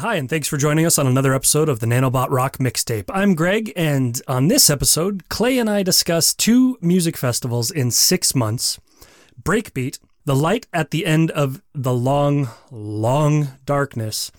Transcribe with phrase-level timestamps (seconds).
[0.00, 3.10] Hi, and thanks for joining us on another episode of the Nanobot Rock Mixtape.
[3.12, 8.32] I'm Greg, and on this episode, Clay and I discuss two music festivals in six
[8.32, 8.78] months
[9.42, 14.30] Breakbeat, The Light at the End of the Long, Long Darkness,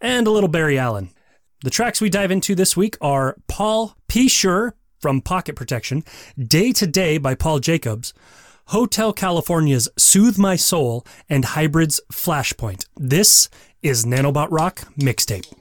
[0.00, 1.10] and a little Barry Allen.
[1.62, 4.28] The tracks we dive into this week are Paul P.
[4.28, 6.02] Shore from Pocket Protection,
[6.36, 8.14] Day to Day by Paul Jacobs,
[8.68, 12.86] Hotel California's Soothe My Soul, and Hybrid's Flashpoint.
[12.96, 13.48] This
[13.82, 15.52] is Nanobot Rock Mixtape.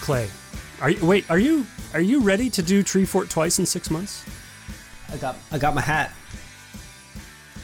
[0.00, 0.30] Clay,
[0.80, 1.28] are you wait?
[1.30, 4.24] Are you are you ready to do Treefort twice in six months?
[5.12, 6.12] I got I got my hat.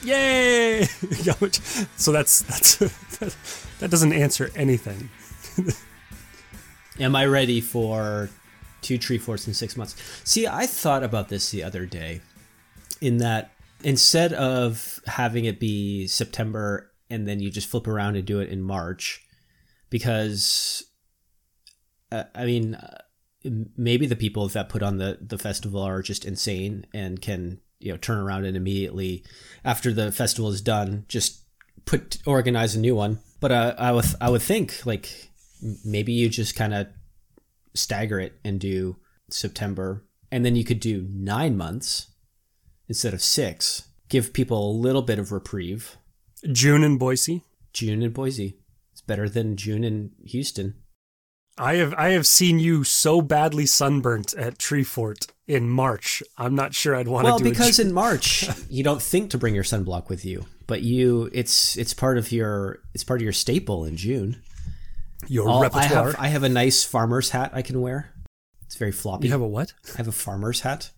[0.03, 0.85] Yay!
[1.97, 2.77] so that's that's
[3.79, 5.09] that doesn't answer anything.
[6.99, 8.31] Am I ready for
[8.83, 9.97] two Treeforts in six months?
[10.25, 12.21] See, I thought about this the other day,
[13.01, 18.25] in that instead of having it be September and then you just flip around and
[18.25, 19.25] do it in March,
[19.89, 20.85] because
[22.15, 22.99] uh, I mean, uh,
[23.77, 27.93] maybe the people that put on the the festival are just insane and can you
[27.93, 29.25] know turn around and immediately
[29.65, 31.45] after the festival is done just
[31.85, 33.21] put organize a new one.
[33.41, 35.31] But uh, I would I would think like
[35.85, 36.89] maybe you just kind of
[37.75, 38.97] stagger it and do
[39.31, 42.09] September, and then you could do nine months
[42.89, 43.89] instead of six.
[44.09, 45.97] Give people a little bit of reprieve.
[46.53, 47.43] June in Boise.
[47.73, 48.59] June in Boise.
[48.93, 50.75] It's better than June in Houston.
[51.57, 56.23] I have I have seen you so badly sunburnt at Treefort in March.
[56.37, 59.39] I'm not sure I'd want well, to do because in March you don't think to
[59.39, 63.23] bring your sunblock with you, but you it's it's part of your it's part of
[63.23, 64.43] your staple in June.
[65.29, 65.83] Your All, repertoire.
[65.83, 68.11] I have I have a nice farmer's hat I can wear.
[68.67, 69.29] It's very floppy.
[69.29, 69.75] you have a what?
[69.95, 70.91] I have a farmer's hat.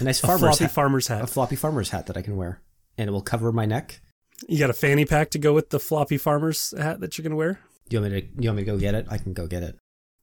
[0.00, 0.70] A nice A farmer's hat.
[0.70, 1.22] farmer's hat.
[1.22, 2.62] A floppy farmer's hat that I can wear,
[2.96, 4.00] and it will cover my neck.
[4.48, 7.36] You got a fanny pack to go with the floppy farmer's hat that you're gonna
[7.36, 7.60] wear?
[7.88, 8.26] Do you want me to?
[8.38, 9.06] You want me to go get it?
[9.10, 9.76] I can go get it.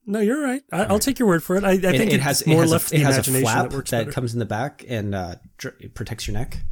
[0.06, 0.64] No, you're right.
[0.72, 1.64] I, I'll take your word for it.
[1.64, 3.70] I, I it, think it has more it has left a, the has a flap
[3.70, 6.64] that works that comes in the back and uh, dr- it protects your neck.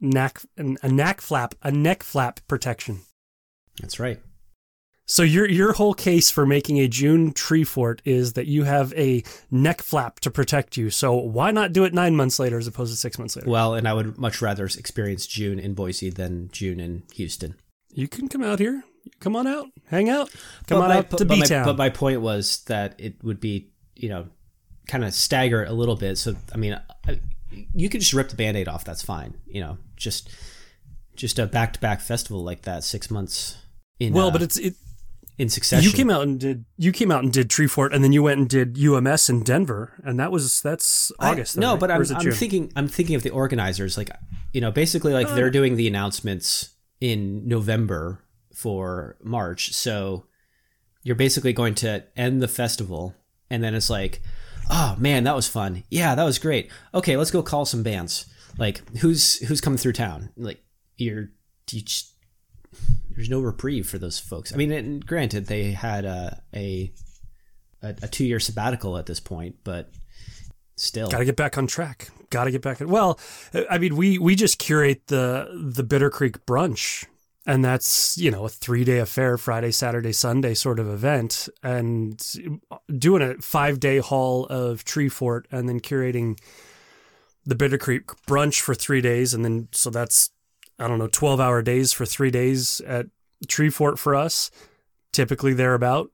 [0.00, 3.00] Neck, a neck flap, a neck flap protection.
[3.80, 4.20] That's right.
[5.06, 9.22] So your your whole case for making a June Treefort is that you have a
[9.50, 10.90] neck flap to protect you.
[10.90, 13.50] So why not do it nine months later as opposed to six months later?
[13.50, 17.54] Well, and I would much rather experience June in Boise than June in Houston.
[17.92, 18.82] You can come out here.
[19.20, 19.66] Come on out.
[19.86, 20.30] Hang out.
[20.66, 21.64] Come But on my- out to B my- Town.
[21.64, 24.26] But my point was that it would be, you know,
[24.86, 26.18] kind of stagger it a little bit.
[26.18, 26.78] So I mean,
[27.08, 27.20] I,
[27.74, 28.84] you could just rip the band-aid off.
[28.84, 29.34] That's fine.
[29.46, 30.28] You know, just
[31.16, 33.56] just a back-to-back festival like that, six months
[34.00, 34.12] in.
[34.12, 34.74] well, uh, but it's it.
[35.38, 35.88] in succession.
[35.88, 38.40] You came out and did you came out and did Treefort, and then you went
[38.40, 41.54] and did UMS in Denver, and that was that's I- August.
[41.54, 41.80] then, no, right?
[41.80, 43.96] but I'm, I'm thinking I'm thinking of the organizers.
[43.96, 44.10] Like,
[44.52, 45.34] you know, basically like Uh.
[45.34, 46.70] they're doing the announcements
[47.00, 48.20] in November
[48.54, 49.72] for March.
[49.72, 50.26] So
[51.02, 53.14] you're basically going to end the festival,
[53.50, 54.22] and then it's like,
[54.70, 55.84] oh man, that was fun.
[55.90, 56.70] Yeah, that was great.
[56.94, 58.26] Okay, let's go call some bands.
[58.58, 60.30] Like, who's who's coming through town?
[60.36, 60.62] Like,
[60.96, 61.30] you're
[61.70, 62.14] you just,
[63.10, 64.52] there's no reprieve for those folks.
[64.52, 66.92] I mean, granted, they had a a,
[67.82, 69.90] a, a two year sabbatical at this point, but
[70.76, 72.10] still, Got to get back on track.
[72.30, 72.78] Got to get back.
[72.80, 73.18] Well,
[73.70, 77.06] I mean, we we just curate the the Bitter Creek brunch,
[77.46, 82.22] and that's you know a three day affair, Friday, Saturday, Sunday sort of event, and
[82.98, 86.38] doing a five day haul of Treefort, and then curating
[87.44, 90.30] the Bitter Creek brunch for three days, and then so that's
[90.78, 93.06] I don't know twelve hour days for three days at
[93.46, 94.50] Treefort for us,
[95.12, 96.10] typically thereabout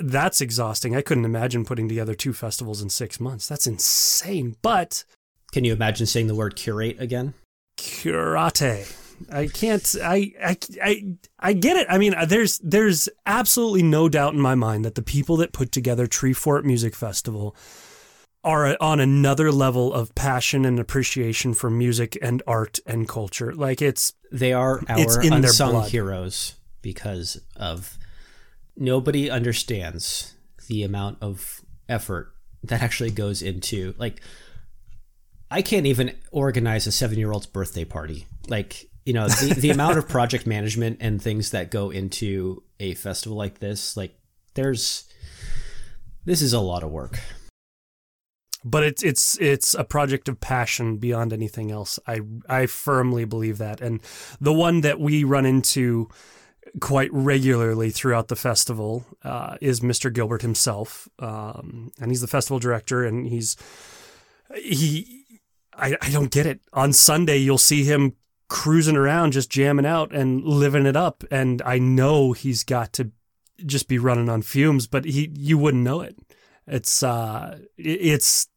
[0.00, 0.94] that's exhausting.
[0.94, 3.48] I couldn't imagine putting together two festivals in six months.
[3.48, 4.56] That's insane.
[4.62, 5.04] But
[5.50, 7.34] Can you imagine saying the word curate again?
[7.76, 8.94] curate.
[9.30, 9.94] I can't.
[10.02, 11.86] I, I I I get it.
[11.90, 15.52] I mean, uh, there's there's absolutely no doubt in my mind that the people that
[15.52, 17.56] put together Treefort Music Festival
[18.44, 23.54] are on another level of passion and appreciation for music and art and culture.
[23.54, 27.98] Like it's They are It's our unsung heroes because of
[28.76, 30.34] nobody understands
[30.68, 32.32] the amount of effort
[32.64, 34.20] that actually goes into like
[35.52, 38.26] I can't even organize a seven year old's birthday party.
[38.48, 42.94] Like, you know, the, the amount of project management and things that go into a
[42.94, 44.14] festival like this, like
[44.54, 45.08] there's
[46.24, 47.18] this is a lot of work.
[48.64, 51.98] but it's it's it's a project of passion beyond anything else.
[52.06, 54.00] I I firmly believe that, and
[54.40, 56.08] the one that we run into
[56.80, 60.12] quite regularly throughout the festival uh, is Mr.
[60.12, 63.56] Gilbert himself, um, and he's the festival director, and he's
[64.54, 65.18] he.
[65.74, 66.60] I, I don't get it.
[66.74, 68.14] On Sunday, you'll see him
[68.52, 73.10] cruising around, just jamming out and living it up, and I know he's got to
[73.64, 76.18] just be running on fumes, but he you wouldn't know it.
[76.66, 78.48] It's uh, it's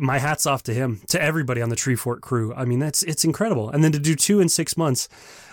[0.00, 2.54] my hats off to him, to everybody on the Tree Treefort crew.
[2.54, 3.68] I mean, that's it's incredible.
[3.68, 5.08] And then to do two in six months,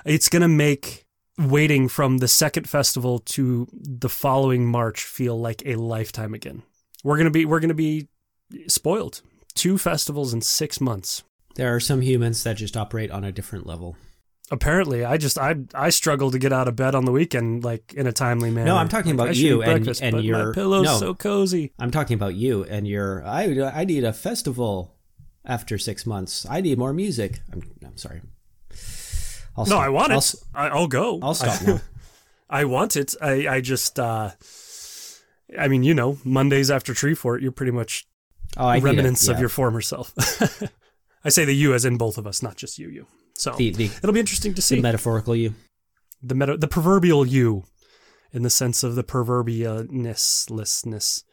[0.06, 1.08] it's gonna make
[1.40, 6.62] waiting from the second festival to the following March feel like a lifetime again.
[7.04, 8.08] We're gonna be we're gonna be
[8.68, 9.24] spoiled.
[9.56, 11.24] Two festivals in six months.
[11.56, 13.98] There are some humans that just operate on a different level.
[14.52, 17.94] Apparently, I just I I struggle to get out of bed on the weekend like
[17.94, 18.68] in a timely manner.
[18.68, 20.98] No, I'm talking Like, about you and and your pillow's no.
[20.98, 21.72] so cozy.
[21.78, 23.24] I'm talking about you and your.
[23.26, 23.44] I
[23.74, 24.96] I need a festival
[25.46, 26.48] after six months.
[26.50, 27.42] I need more music.
[27.54, 28.22] I'm I'm sorry.
[29.56, 29.82] I'll No, stop.
[29.84, 30.22] I want I'll, it.
[30.22, 31.20] s- I, I'll go.
[31.22, 31.82] I'll stop now.
[32.50, 33.14] I want it.
[33.22, 34.32] I I just uh,
[35.60, 38.08] I mean, you know, Mondays after Treefort, you're pretty much
[38.58, 39.42] Oh, I remnants of yeah.
[39.42, 40.12] your former self.
[41.24, 42.90] I say the you as in both of us, not just you.
[42.90, 43.08] You.
[43.34, 44.76] So the the, it'll be interesting to see.
[44.76, 45.56] the metaphorical you.
[46.22, 47.64] the meta, the proverbial you,
[48.32, 51.24] in the sense of the proverbialness,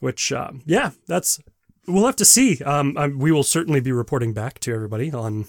[0.00, 1.40] which uh, yeah, that's
[1.86, 2.62] we'll have to see.
[2.64, 5.46] Um, I, we will certainly be reporting back to everybody on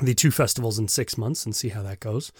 [0.00, 2.32] the two festivals in six months and see how that goes.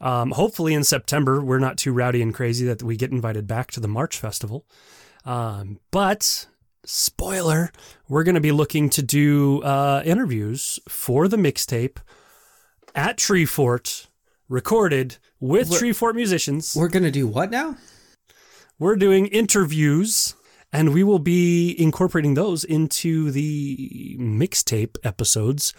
[0.00, 3.70] Um, hopefully in September we're not too rowdy and crazy that we get invited back
[3.72, 4.64] to the March festival.
[5.24, 6.46] Um, but
[6.84, 7.70] spoiler,
[8.08, 11.98] we're going to be looking to do uh, interviews for the mixtape
[12.94, 14.06] at Treefort,
[14.48, 16.74] recorded with We're- Treefort musicians.
[16.76, 17.76] We're gonna do what now?
[18.78, 20.34] We're doing interviews,
[20.72, 25.72] and we will be incorporating those into the mixtape episodes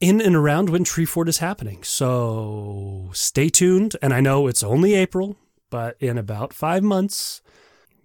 [0.00, 1.82] in and around when Treefort is happening.
[1.82, 3.96] So stay tuned.
[4.00, 5.36] And I know it's only April,
[5.70, 7.42] but in about five months,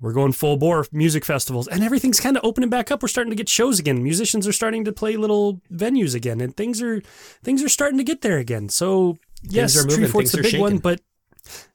[0.02, 3.02] we're going full bore music festivals and everything's kind of opening back up.
[3.02, 4.04] We're starting to get shows again.
[4.04, 7.02] Musicians are starting to play little venues again and things are
[7.44, 8.70] things are starting to get there again.
[8.70, 11.02] So yes, Treefort's things the big one, but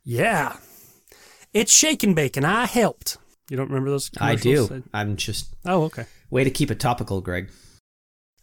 [0.05, 0.57] yeah.
[1.53, 2.45] It's shaking bacon.
[2.45, 3.17] I helped.
[3.49, 4.11] You don't remember those?
[4.21, 4.83] I do.
[4.95, 6.07] I'm just Oh, okay.
[6.31, 7.51] way to keep it topical, Greg.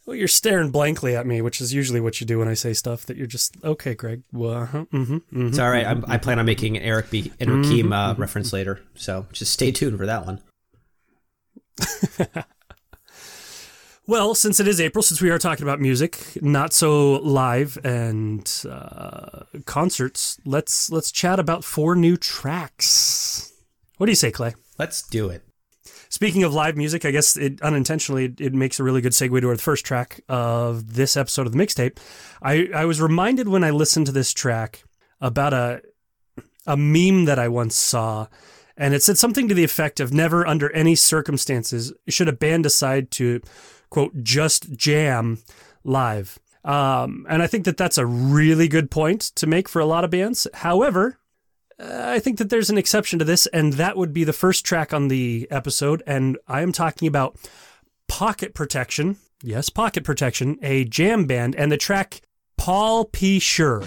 [0.08, 2.72] Well, you're staring blankly at me, which is usually what you do when I say
[2.72, 4.22] stuff that you're just okay, Greg.
[4.32, 5.48] Well, uh-huh, mm-hmm, mm-hmm.
[5.48, 5.86] It's all right.
[5.86, 7.30] I'm, I plan on making an Eric B.
[7.38, 10.40] and Rakim uh, reference later, so just stay tuned for that one.
[14.06, 18.50] Well, since it is April, since we are talking about music, not so live and
[18.66, 23.52] uh, concerts, let's let's chat about four new tracks.
[23.98, 24.54] What do you say, Clay?
[24.78, 25.42] Let's do it.
[26.10, 29.40] Speaking of live music, I guess it unintentionally it, it makes a really good segue
[29.40, 31.98] to our first track of this episode of the mixtape.
[32.42, 34.84] I, I was reminded when I listened to this track
[35.20, 35.82] about a
[36.66, 38.26] a meme that I once saw,
[38.76, 42.64] and it said something to the effect of never under any circumstances should a band
[42.64, 43.40] decide to
[43.88, 45.38] quote just jam
[45.82, 46.38] live.
[46.64, 50.04] Um, and I think that that's a really good point to make for a lot
[50.04, 50.46] of bands.
[50.52, 51.18] However,
[51.80, 54.64] uh, I think that there's an exception to this, and that would be the first
[54.64, 56.02] track on the episode.
[56.06, 57.36] And I am talking about
[58.08, 59.16] Pocket Protection.
[59.42, 62.22] Yes, Pocket Protection, a jam band, and the track
[62.56, 63.38] Paul P.
[63.38, 63.84] Shore.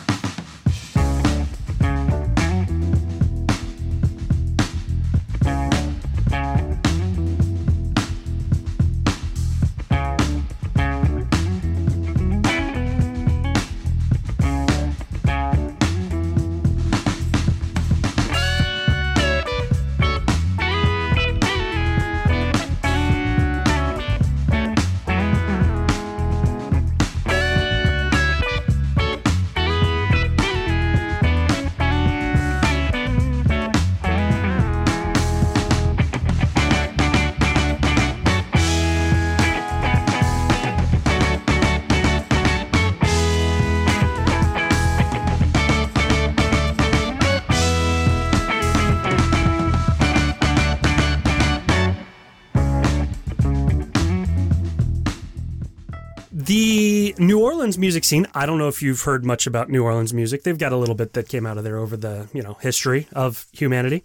[57.61, 60.41] Orleans music scene, I don't know if you've heard much about New Orleans music.
[60.41, 63.07] They've got a little bit that came out of there over the, you know, history
[63.13, 64.03] of humanity.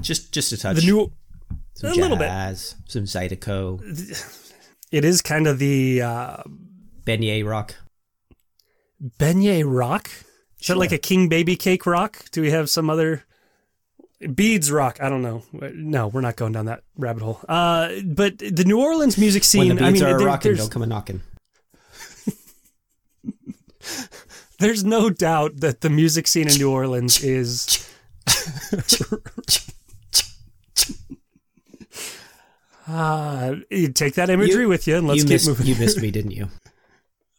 [0.00, 0.76] Just just a touch.
[0.78, 1.12] The new
[1.74, 2.26] some a little bit.
[2.26, 3.80] jazz, some Zydeco,
[4.90, 6.36] it is kind of the uh,
[7.06, 7.76] beignet rock.
[9.20, 10.10] beignet rock.
[10.60, 12.24] Is that like a king baby cake rock?
[12.32, 13.22] Do we have some other
[14.34, 14.98] Beads rock.
[15.00, 15.44] I don't know.
[15.52, 17.40] No, we're not going down that rabbit hole.
[17.48, 19.68] Uh, but the New Orleans music scene.
[19.68, 21.20] When the beads I mean, are there- rocking, don't come a knocking.
[24.58, 27.88] there's no doubt that the music scene in New Orleans is.
[32.86, 35.66] Ah, you take that imagery You- with you and let's you keep missed, moving.
[35.66, 36.48] you missed me, didn't you?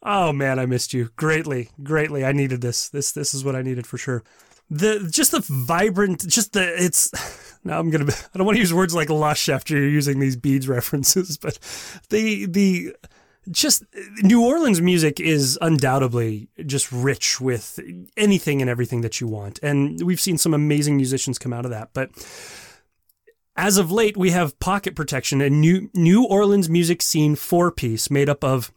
[0.07, 2.23] Oh man, I missed you greatly, greatly.
[2.23, 2.89] I needed this.
[2.89, 4.23] This this is what I needed for sure.
[4.69, 7.09] The just the vibrant, just the it's.
[7.63, 8.05] Now I'm gonna.
[8.13, 11.57] I don't want to use words like lush after you're using these beads references, but
[12.11, 12.95] the the
[13.49, 13.83] just
[14.21, 17.79] New Orleans music is undoubtedly just rich with
[18.17, 21.71] anything and everything that you want, and we've seen some amazing musicians come out of
[21.71, 22.09] that, but.
[23.57, 28.11] As of late, we have Pocket Protection, a new New Orleans music scene four piece
[28.11, 28.69] made up of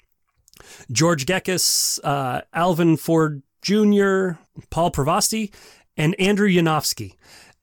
[0.93, 4.39] George Gekas, uh, Alvin Ford Jr.,
[4.71, 5.53] Paul Pravasti,
[5.97, 7.17] and Andrew Yanofsky.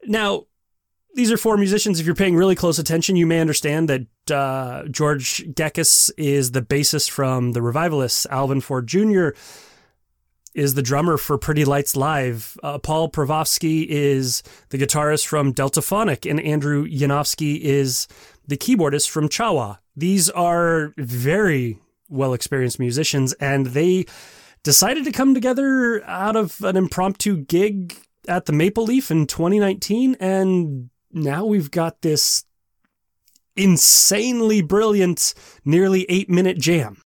[0.03, 0.45] Now,
[1.15, 1.99] these are four musicians.
[1.99, 6.61] If you're paying really close attention, you may understand that uh, George Gekas is the
[6.61, 8.25] bassist from the Revivalists.
[8.27, 9.29] Alvin Ford Jr.
[10.53, 12.57] is the drummer for Pretty Lights Live.
[12.63, 18.07] Uh, Paul Pravosky is the guitarist from Deltaphonic, and Andrew Yanofsky is
[18.47, 19.77] the keyboardist from Cha-Wa.
[19.95, 21.79] These are very
[22.09, 24.05] well experienced musicians, and they
[24.63, 27.95] decided to come together out of an impromptu gig
[28.27, 30.15] at the Maple Leaf in 2019.
[30.19, 32.43] And now we've got this
[33.55, 35.33] insanely brilliant,
[35.63, 37.01] nearly eight minute jam.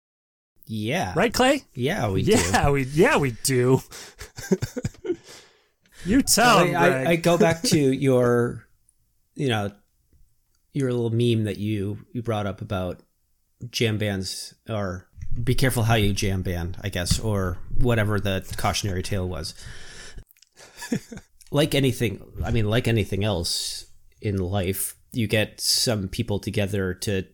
[0.65, 1.13] Yeah.
[1.15, 1.63] Right, Clay?
[1.73, 2.31] Yeah, we do.
[2.31, 3.81] yeah, we yeah we do.
[6.05, 8.67] you tell I, I, I go back to your,
[9.35, 9.71] you know,
[10.73, 13.01] your little meme that you you brought up about
[13.71, 15.09] jam bands or
[15.43, 19.53] be careful how you jam band, I guess, or whatever the cautionary tale was.
[21.51, 23.85] like anything, I mean, like anything else
[24.21, 27.25] in life, you get some people together to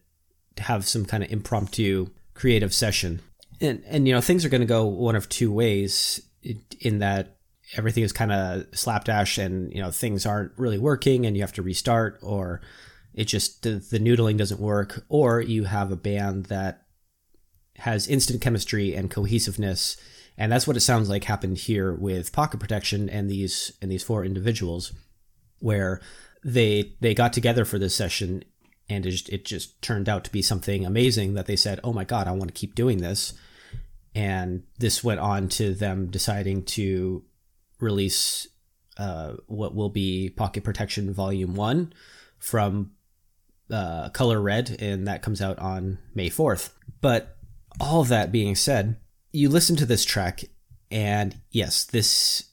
[0.58, 3.22] have some kind of impromptu creative session.
[3.62, 6.22] And, and you know, things are going to go one of two ways
[6.80, 7.38] in that
[7.76, 11.54] everything is kind of slapdash and, you know, things aren't really working and you have
[11.54, 12.62] to restart or
[13.14, 15.06] it just, the, the noodling doesn't work.
[15.10, 16.84] Or you have a band that
[17.78, 19.98] has instant chemistry and cohesiveness.
[20.38, 24.04] And that's what it sounds like happened here with Pocket Protection and these, and these
[24.04, 24.94] four individuals
[25.60, 26.02] where
[26.46, 28.44] they, they got together for this session
[28.88, 31.92] and it just, it just turned out to be something amazing that they said, "Oh
[31.92, 33.34] my god, I want to keep doing this."
[34.14, 37.24] And this went on to them deciding to
[37.80, 38.48] release
[38.98, 41.94] uh, what will be Pocket Protection Volume One
[42.38, 42.92] from
[43.72, 46.78] uh, Color Red, and that comes out on May fourth.
[47.02, 47.38] But
[47.80, 48.98] all that being said,
[49.32, 50.44] you listen to this track,
[50.92, 52.52] and yes, this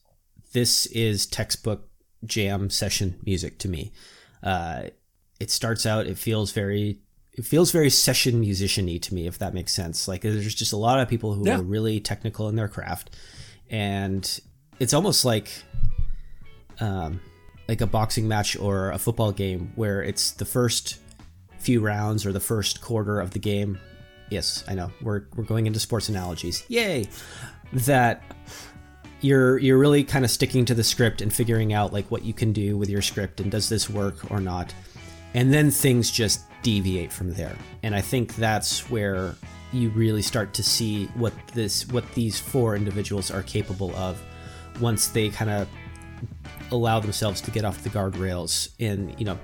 [0.52, 1.88] this is textbook
[2.24, 3.92] jam session music to me.
[4.42, 4.84] Uh,
[5.40, 6.98] it starts out it feels very
[7.32, 10.06] it feels very session musician-y to me if that makes sense.
[10.06, 11.58] Like there's just a lot of people who Yeah.
[11.58, 13.16] are really technical in their craft
[13.70, 14.40] and
[14.78, 15.48] it's almost like
[16.80, 17.20] um
[17.68, 20.98] like a boxing match or a football game where it's the first
[21.58, 23.78] few rounds or the first quarter of the game.
[24.30, 24.90] Yes i know.
[25.00, 26.64] We're we're going into sports analogies.
[26.68, 27.08] Yay!
[27.72, 28.22] That
[29.22, 32.34] you're you're really kind of sticking to the script and figuring out like what you
[32.34, 34.74] can do with your script and does this work or not.
[35.34, 37.56] And then things just deviate from there.
[37.82, 39.34] And i think that's where
[39.72, 44.22] you really start to see what this what these four individuals are capable of
[44.80, 45.68] once they kind of
[46.70, 49.38] allow themselves to get off the guardrails and you know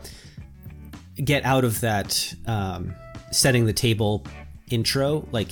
[1.25, 2.95] get out of that um,
[3.33, 4.25] setting the table
[4.71, 5.27] intro.
[5.33, 5.51] Like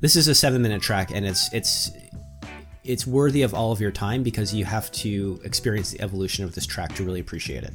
[0.00, 1.90] this is a seven minute track and it's it's
[2.84, 6.54] it's worthy of all of your time because you have to experience the evolution of
[6.54, 7.72] this track to really appreciate it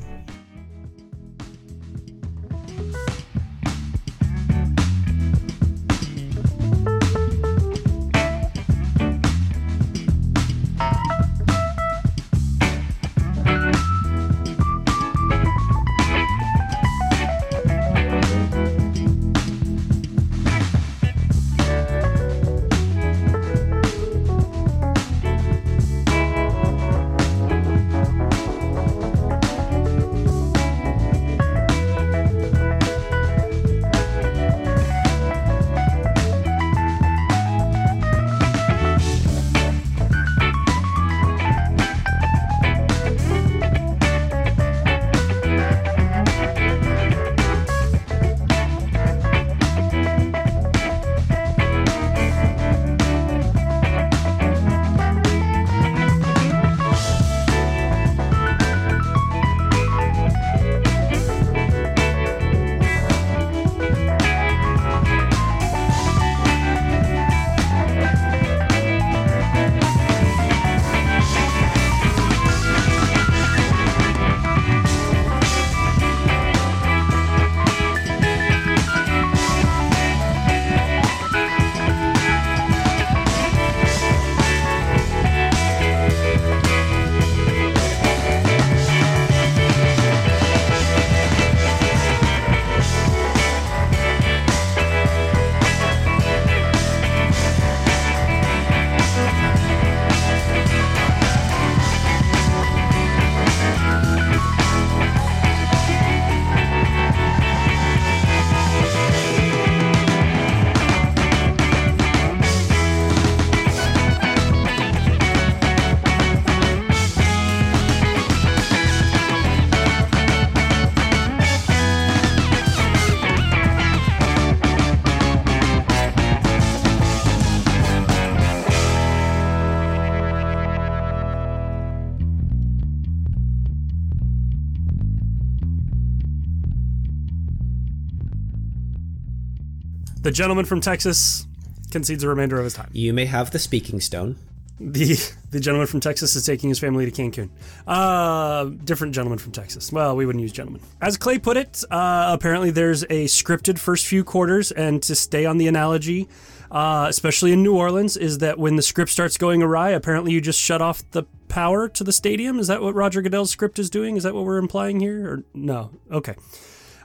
[140.30, 141.48] the gentleman from Texas
[141.90, 142.92] concedes the remainder of his time.
[142.94, 144.36] You may have the speaking stone.
[144.80, 145.16] The
[145.50, 147.50] the gentleman from Texas is taking his family to Cancun.
[147.88, 149.92] Uh, different gentleman from Texas.
[149.92, 150.82] Well, we wouldn't use gentleman.
[151.02, 155.48] As Clay put it, uh, apparently there's a scripted first few quarters, and to stay
[155.48, 156.30] on the analogy,
[156.70, 160.42] uh, especially in New Orleans, is that when the script starts going awry, apparently you
[160.42, 162.60] just shut off the power to the stadium.
[162.60, 164.16] Is that what Roger Goodell's script is doing?
[164.16, 165.28] Is that what we're implying here?
[165.28, 165.90] Or no?
[166.12, 166.36] Okay.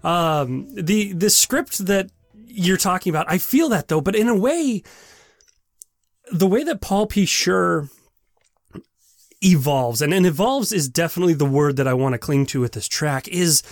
[0.04, 2.11] Um, the the script that
[2.55, 4.83] you're talking about, I feel that though, but in a way
[6.33, 7.27] the way that Paul P.
[7.27, 7.89] Shore
[9.43, 12.73] evolves, and, and evolves is definitely the word that I want to cling to with
[12.73, 13.63] this track, is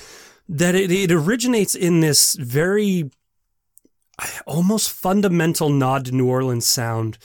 [0.49, 3.11] that it, it originates in this very
[4.47, 7.17] almost fundamental nod to New Orleans sound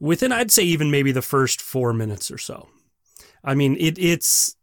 [0.00, 2.68] within, I'd say, even maybe the first four minutes or so.
[3.44, 4.56] I mean, it, it's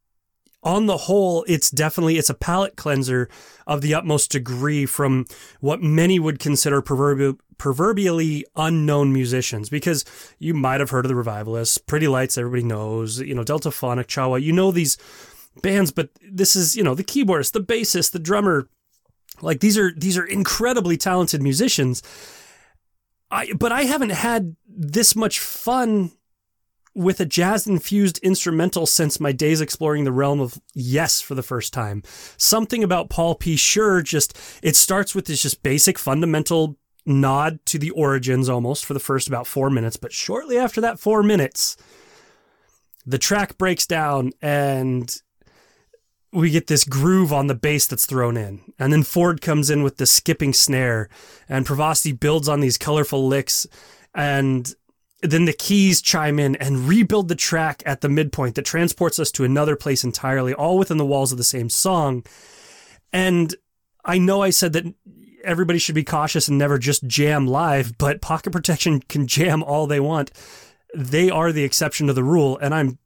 [0.63, 3.29] on the whole, it's definitely it's a palate cleanser
[3.65, 5.25] of the utmost degree from
[5.59, 10.05] what many would consider proverbial, proverbially unknown musicians because
[10.39, 14.35] you might have heard of the revivalists, Pretty Lights, everybody knows, you know, Deltaphonic, Cha-Wa,
[14.35, 14.97] you know these
[15.61, 18.67] bands, but this is, you know, the keyboardist, the bassist, the drummer.
[19.41, 22.03] Like these are these are incredibly talented musicians.
[23.31, 26.11] I but I haven't had this much fun
[26.93, 31.43] with a jazz infused instrumental since my days exploring the realm of yes for the
[31.43, 32.03] first time.
[32.37, 33.55] Something about Paul P.
[33.55, 38.93] Shore just it starts with this just basic fundamental nod to the origins almost for
[38.93, 41.77] the first about 4 minutes, but shortly after that 4 minutes
[43.05, 45.21] the track breaks down and
[46.33, 48.61] we get this groove on the bass that's thrown in.
[48.79, 51.09] And then Ford comes in with the skipping snare
[51.49, 53.67] and Pravasti builds on these colorful licks
[54.13, 54.73] and
[55.21, 59.31] then the keys chime in and rebuild the track at the midpoint that transports us
[59.31, 62.23] to another place entirely, all within the walls of the same song.
[63.13, 63.53] And
[64.03, 64.93] I know I said that
[65.43, 69.87] everybody should be cautious and never just jam live, but Pocket Protection can jam all
[69.87, 70.31] they want.
[70.95, 72.97] They are the exception to the rule, and I'm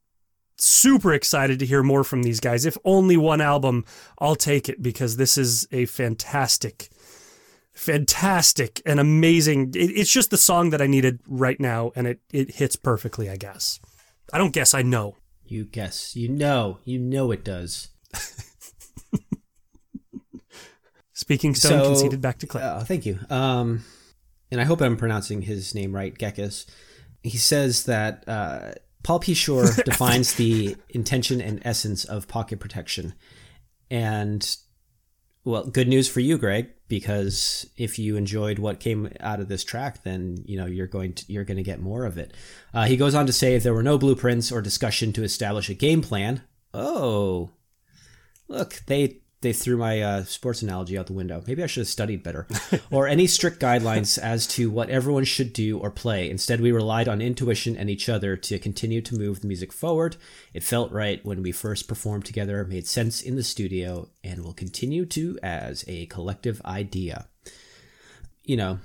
[0.58, 2.66] super excited to hear more from these guys.
[2.66, 3.86] If only one album,
[4.20, 6.90] I'll take it because this is a fantastic
[7.76, 9.74] fantastic and amazing.
[9.76, 13.30] It, it's just the song that I needed right now, and it, it hits perfectly,
[13.30, 13.80] I guess.
[14.34, 15.18] I don't guess, I know.
[15.46, 16.16] You guess.
[16.16, 16.80] You know.
[16.84, 17.90] You know it does.
[21.14, 22.64] Speaking Stone so, conceded back to Clay.
[22.64, 23.20] Uh, thank you.
[23.30, 23.84] Um,
[24.52, 26.66] and I hope I'm pronouncing his name right, Gekas.
[27.24, 28.72] He says that uh,
[29.04, 29.34] Paul P.
[29.34, 33.14] Shore defines the intention and essence of pocket protection.
[33.90, 34.56] And,
[35.44, 39.64] well, good news for you, Greg because if you enjoyed what came out of this
[39.64, 42.34] track then you know you're going to you're going to get more of it.
[42.74, 45.70] Uh, he goes on to say if there were no blueprints or discussion to establish
[45.70, 46.42] a game plan
[46.74, 47.50] oh
[48.48, 51.44] look they they threw my uh, sports analogy out the window.
[51.46, 52.48] Maybe I should have studied better.
[52.92, 56.30] or any strict guidelines as to what everyone should do or play.
[56.30, 60.16] Instead, we relied on intuition and each other to continue to move the music forward.
[60.54, 64.54] It felt right when we first performed together, made sense in the studio, and will
[64.54, 67.28] continue to as a collective idea.
[68.44, 68.80] You know,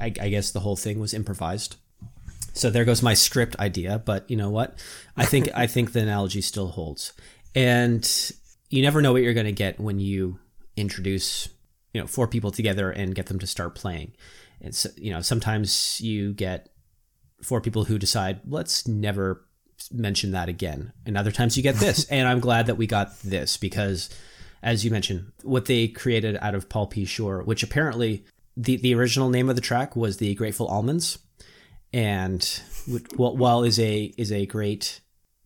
[0.00, 1.76] I, I guess the whole thing was improvised.
[2.52, 4.78] So there goes my script idea, but you know what?
[5.16, 7.12] I think I think the analogy still holds.
[7.54, 8.04] And
[8.72, 10.38] you never know what you're going to get when you
[10.76, 11.48] introduce
[11.92, 14.12] you know four people together and get them to start playing.
[14.60, 16.70] And so you know sometimes you get
[17.42, 19.46] four people who decide let's never
[19.92, 20.92] mention that again.
[21.04, 24.08] And other times you get this and i'm glad that we got this because
[24.62, 27.04] as you mentioned what they created out of paul p.
[27.04, 28.24] Shore which apparently
[28.56, 31.18] the, the original name of the track was the grateful almonds.
[31.92, 32.42] And
[33.16, 35.00] what while is a is a great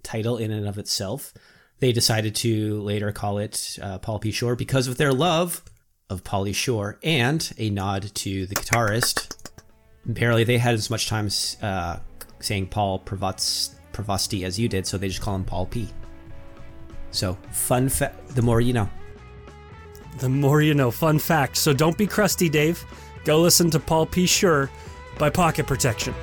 [0.04, 1.34] title in and of itself
[1.80, 4.30] they decided to later call it uh, Paul P.
[4.30, 5.62] Shore because of their love
[6.08, 9.34] of Pauly Shore and a nod to the guitarist.
[10.08, 11.28] Apparently, they had as much time
[11.62, 11.98] uh,
[12.40, 15.88] saying Paul Pravasti as you did, so they just call him Paul P.
[17.10, 18.88] So, fun fact the more you know.
[20.18, 20.90] The more you know.
[20.90, 21.56] Fun fact.
[21.56, 22.84] So, don't be crusty, Dave.
[23.24, 24.26] Go listen to Paul P.
[24.26, 24.70] Shore
[25.18, 26.14] by Pocket Protection.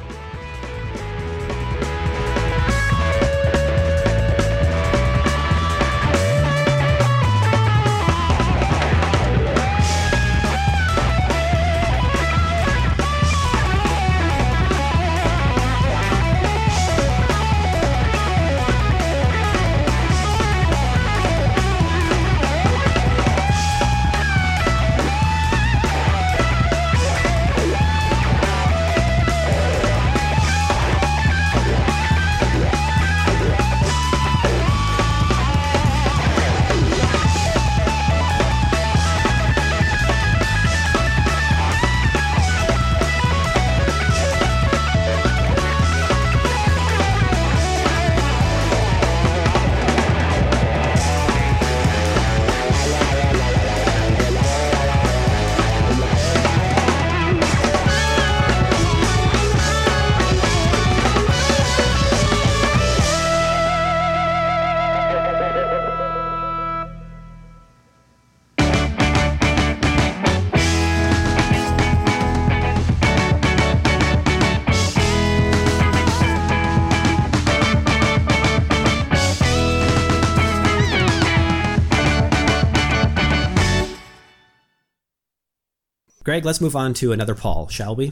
[86.34, 88.10] Greg, let's move on to another Paul, shall we?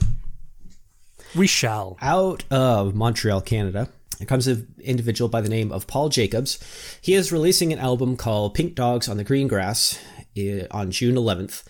[1.35, 1.97] We shall.
[2.03, 6.59] Out of Montreal, Canada, it comes an individual by the name of Paul Jacobs.
[7.01, 9.99] He is releasing an album called Pink Dogs on the Green Grass
[10.37, 11.63] eh, on June 11th.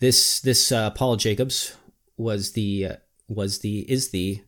[0.00, 1.76] This this uh, Paul Jacobs
[2.16, 2.96] was the uh,
[3.28, 4.42] was the is the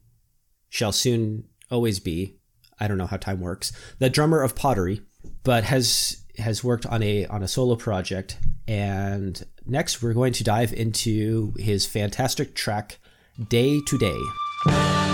[0.69, 2.41] shall soon always be
[2.81, 5.01] I don't know how time works the drummer of Pottery,
[5.45, 8.37] but has has worked on a on a solo project.
[8.69, 12.99] And next, we're going to dive into his fantastic track
[13.49, 15.06] "Day to Day."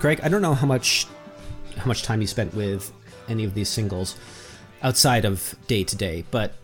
[0.00, 1.06] Greg, I don't know how much
[1.76, 2.90] how much time you spent with
[3.28, 4.16] any of these singles
[4.82, 6.54] outside of day to day, but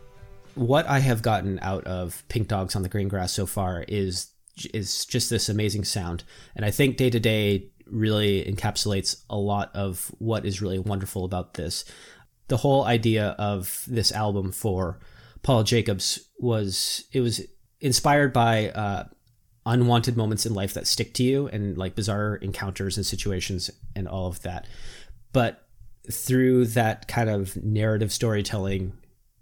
[0.54, 4.30] what I have gotten out of Pink Dogs on the Green Grass so far is
[4.72, 9.70] is just this amazing sound, and I think day to day really encapsulates a lot
[9.74, 11.84] of what is really wonderful about this.
[12.48, 14.98] The whole idea of this album for
[15.42, 17.42] Paul Jacobs was it was
[17.82, 19.04] inspired by uh,
[19.66, 24.08] unwanted moments in life that stick to you and like bizarre encounters and situations and
[24.08, 24.66] all of that.
[25.32, 25.66] But
[26.10, 28.92] through that kind of narrative storytelling,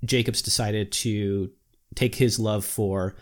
[0.05, 1.51] Jacobs decided to
[1.95, 3.15] take his love for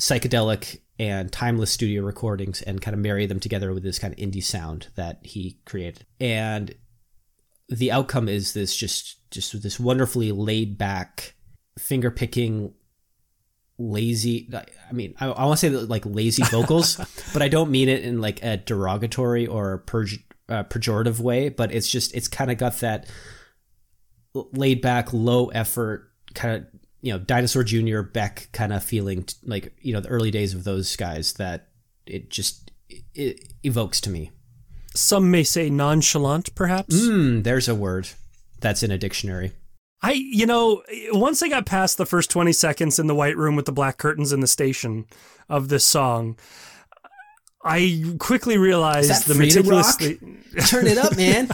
[0.00, 4.18] psychedelic and timeless studio recordings and kind of marry them together with this kind of
[4.18, 6.06] indie sound that he created.
[6.20, 6.74] And
[7.68, 11.34] the outcome is this just just this wonderfully laid back,
[11.78, 12.74] finger picking,
[13.78, 14.48] lazy.
[14.54, 16.96] I mean, I, I want to say that, like lazy vocals,
[17.32, 21.48] but I don't mean it in like a derogatory or pej- uh, pejorative way.
[21.48, 23.08] But it's just it's kind of got that
[24.34, 28.00] laid back, low effort kind of you know Dinosaur Jr.
[28.00, 31.68] Beck kind of feeling, t- like you know the early days of those guys that
[32.06, 32.70] it just
[33.14, 34.30] it evokes to me.
[34.94, 37.06] Some may say nonchalant, perhaps.
[37.06, 38.08] Hmm, there's a word
[38.60, 39.52] that's in a dictionary.
[40.04, 43.56] I, you know, once I got past the first 20 seconds in the white room
[43.56, 45.06] with the black curtains in the station
[45.48, 46.36] of this song,
[47.64, 50.16] I quickly realized the meticulously.
[50.66, 51.48] Turn it up, man.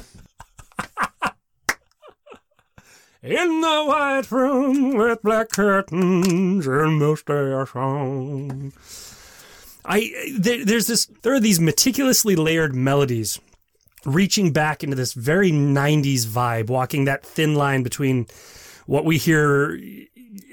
[3.22, 7.70] In the white room with black curtains and mustache
[9.84, 13.38] I there, there's this there are these meticulously layered melodies
[14.04, 18.26] reaching back into this very 90s vibe walking that thin line between
[18.86, 19.78] what we hear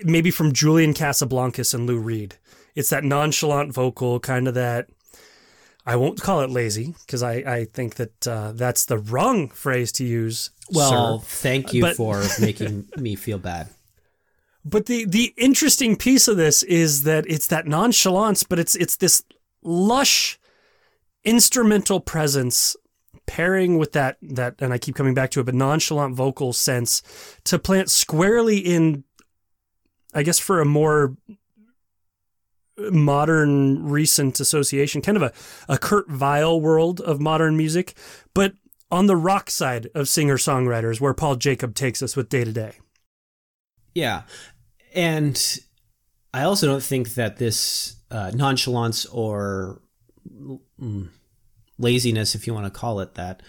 [0.03, 2.35] maybe from Julian Casablancas and Lou Reed.
[2.75, 4.87] It's that nonchalant vocal kind of that
[5.85, 9.91] I won't call it lazy because I, I think that uh, that's the wrong phrase
[9.93, 10.49] to use.
[10.69, 11.25] Well, sir.
[11.27, 13.69] thank you But- for making me feel bad.
[14.65, 18.97] But the the interesting piece of this is that it's that nonchalance, but it's it's
[18.97, 19.23] this
[19.63, 20.37] lush
[21.23, 22.75] instrumental presence
[23.27, 27.03] pairing with that that and I keep coming back to it, but nonchalant vocal sense
[27.43, 29.03] to plant squarely in
[30.13, 31.15] I guess for a more
[32.77, 35.33] modern recent association, kind of a,
[35.67, 37.95] a Kurt Vile world of modern music,
[38.33, 38.53] but
[38.89, 42.51] on the rock side of singer songwriters where Paul Jacob takes us with day to
[42.51, 42.73] day.
[43.93, 44.23] Yeah.
[44.93, 45.59] And
[46.33, 49.81] I also don't think that this uh, nonchalance or
[50.79, 51.09] mm,
[51.77, 53.41] laziness, if you want to call it that,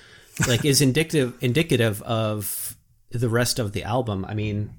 [0.47, 2.77] like is indicative indicative of
[3.11, 4.25] the rest of the album.
[4.25, 4.75] I mean,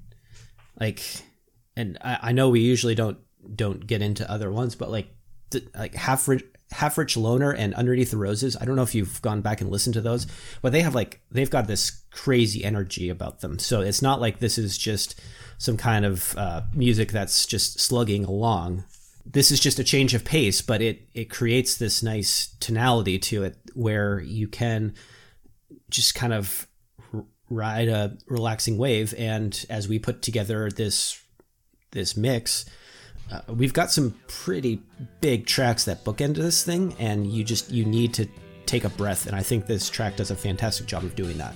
[0.78, 1.02] like,
[1.76, 3.18] and I, I know we usually don't
[3.54, 5.08] don't get into other ones, but like,
[5.50, 8.56] th- like half rich, half rich loner and underneath the roses.
[8.60, 10.26] I don't know if you've gone back and listened to those,
[10.62, 13.58] but they have like they've got this crazy energy about them.
[13.58, 15.20] So it's not like this is just
[15.58, 18.84] some kind of uh, music that's just slugging along.
[19.32, 23.44] This is just a change of pace, but it it creates this nice tonality to
[23.44, 24.94] it where you can
[25.88, 26.66] just kind of
[27.48, 29.14] ride a relaxing wave.
[29.18, 31.22] And as we put together this
[31.92, 32.64] this mix,
[33.30, 34.80] uh, we've got some pretty
[35.20, 38.26] big tracks that bookend this thing, and you just you need to
[38.66, 39.26] take a breath.
[39.26, 41.54] And I think this track does a fantastic job of doing that.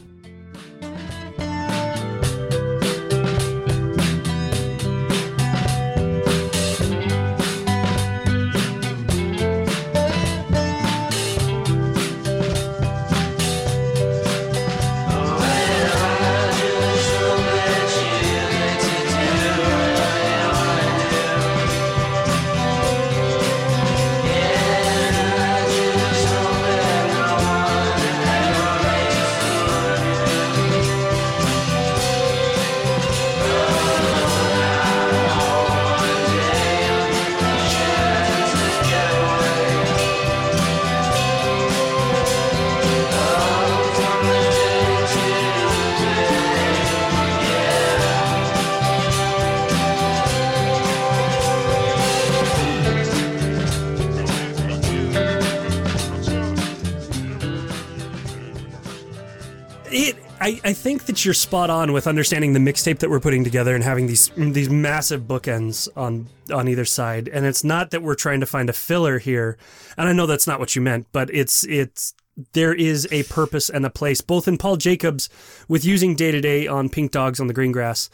[61.25, 64.69] You're spot on with understanding the mixtape that we're putting together and having these these
[64.69, 67.29] massive bookends on on either side.
[67.29, 69.57] And it's not that we're trying to find a filler here,
[69.97, 72.15] and I know that's not what you meant, but it's it's
[72.53, 75.29] there is a purpose and a place both in Paul Jacobs
[75.69, 78.11] with using day to day on Pink Dogs on the Green Grass,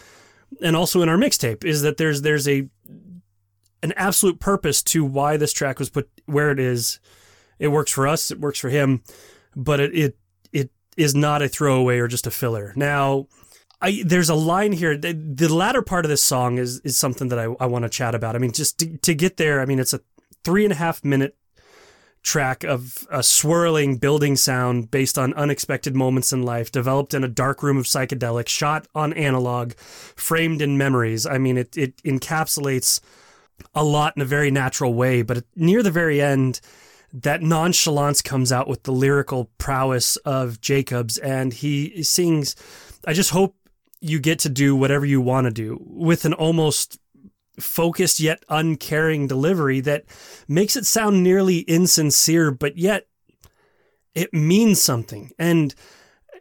[0.63, 2.69] and also in our mixtape is that there's there's a
[3.83, 7.01] an absolute purpose to why this track was put where it is.
[7.59, 8.31] It works for us.
[8.31, 9.03] It works for him,
[9.57, 10.17] but it it
[11.01, 12.73] is not a throwaway or just a filler.
[12.77, 13.27] Now,
[13.81, 14.97] I there's a line here.
[14.97, 17.89] The, the latter part of this song is is something that I, I want to
[17.89, 18.37] chat about.
[18.37, 19.61] I mean, just to, to get there.
[19.61, 20.01] I mean, it's a
[20.45, 21.37] three and a half minute
[22.23, 27.29] track of a swirling building sound based on unexpected moments in life, developed in a
[27.29, 31.25] dark room of psychedelics, shot on analog, framed in memories.
[31.25, 33.01] I mean, it it encapsulates
[33.75, 36.61] a lot in a very natural way, but near the very end,
[37.13, 42.57] that nonchalance comes out with the lyrical prowess of Jacobs, and he sings,
[43.07, 43.57] I just hope
[44.01, 46.99] you get to do whatever you want to do with an almost
[47.59, 50.05] focused yet uncaring delivery that
[50.49, 53.07] makes it sound nearly insincere, but yet
[54.15, 55.31] it means something.
[55.39, 55.75] And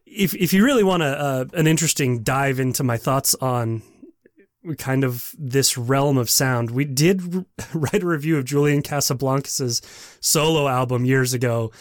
[0.05, 3.83] if if you really want a, uh, an interesting dive into my thoughts on
[4.77, 6.71] kind of this realm of sound.
[6.71, 9.81] We did write a review of Julian Casablancas's
[10.19, 11.71] solo album years ago.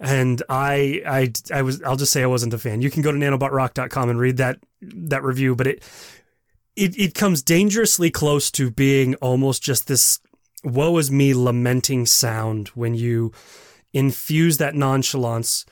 [0.00, 2.82] And I, I, I was, I'll just say I wasn't a fan.
[2.82, 5.82] You can go to nanobotrock.com and read that, that review, but it,
[6.76, 10.18] it, it comes dangerously close to being almost just this
[10.64, 13.32] woe is me lamenting sound when you
[13.92, 15.64] infuse that nonchalance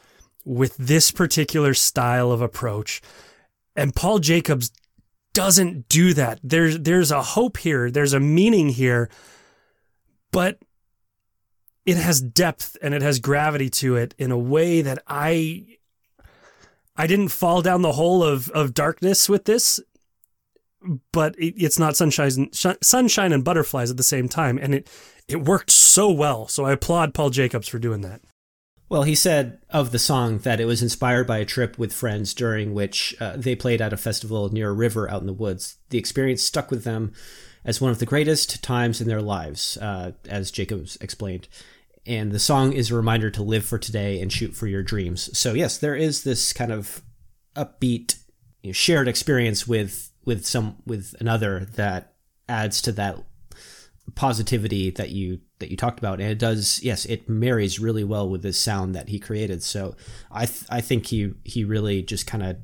[0.44, 3.00] with this particular style of approach.
[3.74, 4.70] And Paul Jacobs
[5.32, 6.40] doesn't do that.
[6.42, 9.08] There's there's a hope here, there's a meaning here,
[10.30, 10.58] but
[11.84, 15.78] it has depth and it has gravity to it in a way that I
[16.96, 19.80] I didn't fall down the hole of of darkness with this,
[21.12, 24.90] but it, it's not sunshine sunshine and butterflies at the same time, and it
[25.28, 26.48] it worked so well.
[26.48, 28.20] So I applaud Paul Jacobs for doing that.
[28.92, 32.34] Well, he said of the song that it was inspired by a trip with friends
[32.34, 35.78] during which uh, they played at a festival near a river out in the woods.
[35.88, 37.14] The experience stuck with them
[37.64, 41.48] as one of the greatest times in their lives, uh, as Jacobs explained.
[42.04, 45.38] And the song is a reminder to live for today and shoot for your dreams.
[45.38, 47.00] So yes, there is this kind of
[47.56, 48.18] upbeat,
[48.62, 52.12] you know, shared experience with with some with another that
[52.46, 53.16] adds to that
[54.14, 56.20] positivity that you that you talked about.
[56.20, 59.62] And it does yes it marries really well with this sound that he created.
[59.62, 59.96] So
[60.30, 62.56] i th- i think he he really just kind of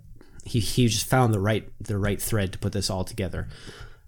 [0.45, 3.49] he he just found the right the right thread to put this all together.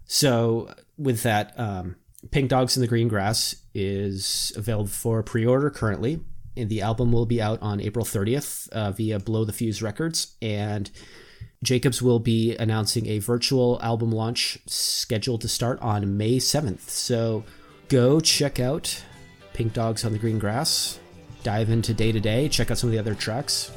[0.05, 1.95] So with that um,
[2.31, 6.19] pink dogs in the green grass is available for pre-order currently.
[6.57, 10.35] And the album will be out on april 30th uh, via blow the fuse records.
[10.41, 10.91] And
[11.63, 16.89] Jacobs will be announcing a virtual album launch scheduled to start on May 7th.
[16.89, 17.43] So
[17.87, 19.03] go check out
[19.53, 20.99] Pink Dogs on the Green Grass,
[21.43, 23.71] dive into day to day, check out some of the other tracks.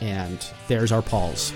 [0.00, 1.52] And there's our Pauls.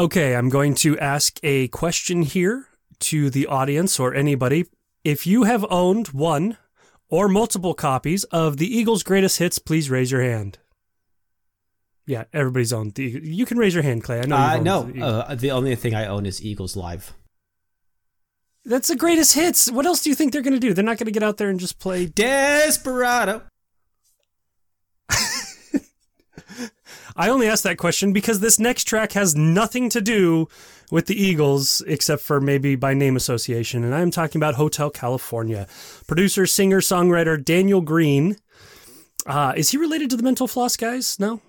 [0.00, 2.68] Okay, I'm going to ask a question here
[3.00, 4.66] to the audience or anybody.
[5.02, 6.56] If you have owned one
[7.08, 10.58] or multiple copies of the Eagles' greatest hits, please raise your hand.
[12.06, 13.20] Yeah, everybody's owned the.
[13.24, 14.20] You can raise your hand, Clay.
[14.20, 14.36] I know.
[14.36, 17.12] Uh, no, the uh, the only thing I own is Eagles Live.
[18.64, 19.68] That's the greatest hits.
[19.68, 20.74] What else do you think they're going to do?
[20.74, 22.06] They're not going to get out there and just play.
[22.06, 23.42] Desperado.
[27.18, 30.46] I only asked that question because this next track has nothing to do
[30.88, 33.82] with the Eagles except for maybe by name association.
[33.82, 35.66] And I'm talking about Hotel California.
[36.06, 38.36] Producer, singer, songwriter Daniel Green.
[39.26, 41.18] Uh, is he related to the Mental Floss guys?
[41.18, 41.40] No?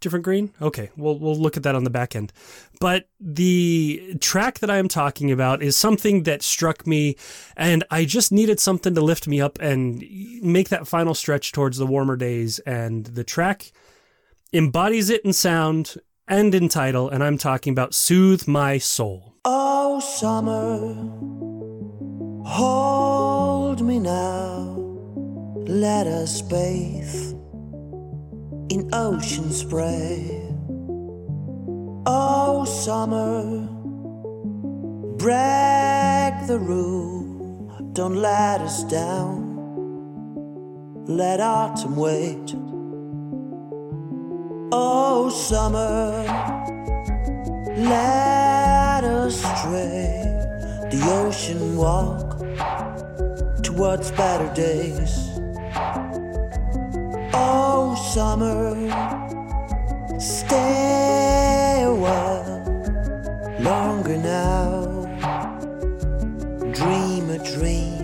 [0.00, 0.52] Different Green?
[0.60, 2.30] Okay, we'll, we'll look at that on the back end.
[2.78, 7.16] But the track that I am talking about is something that struck me,
[7.56, 10.04] and I just needed something to lift me up and
[10.42, 12.58] make that final stretch towards the warmer days.
[12.60, 13.72] And the track
[14.54, 15.96] embodies it in sound
[16.28, 19.34] and in title, and I'm talking about Soothe My Soul.
[19.44, 20.94] Oh, summer,
[22.48, 24.76] hold me now.
[25.66, 27.32] Let us bathe
[28.70, 30.40] in ocean spray.
[32.06, 33.66] Oh, summer,
[35.16, 37.90] break the rule.
[37.92, 39.42] Don't let us down.
[41.06, 42.54] Let autumn wait.
[44.72, 46.24] Oh, summer,
[47.76, 50.22] let us stray
[50.90, 52.38] the ocean walk
[53.62, 55.30] towards better days.
[57.34, 58.74] Oh, summer,
[60.18, 62.64] stay a while
[63.60, 64.84] longer now.
[66.72, 67.94] Dream a dream.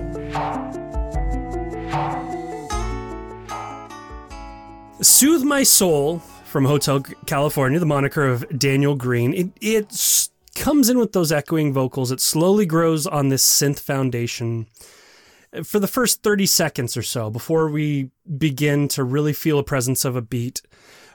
[5.02, 6.20] Soothe My Soul
[6.51, 9.32] from Hotel California, the moniker of Daniel Green.
[9.32, 12.11] It, it comes in with those echoing vocals.
[12.11, 14.66] It slowly grows on this synth foundation
[15.62, 20.05] for the first 30 seconds or so before we begin to really feel a presence
[20.05, 20.61] of a beat.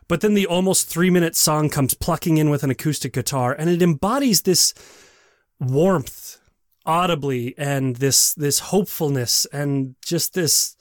[0.07, 3.69] But then the almost three minute song comes plucking in with an acoustic guitar and
[3.69, 4.73] it embodies this
[5.59, 6.39] warmth
[6.85, 10.74] audibly and this this hopefulness and just this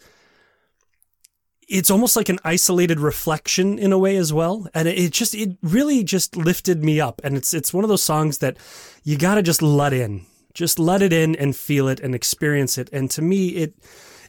[1.69, 5.57] it's almost like an isolated reflection in a way as well and it, just it
[5.63, 8.57] really just lifted me up and it's it's one of those songs that
[9.03, 12.79] you got to just let in just let it in and feel it and experience
[12.79, 13.75] it and to me it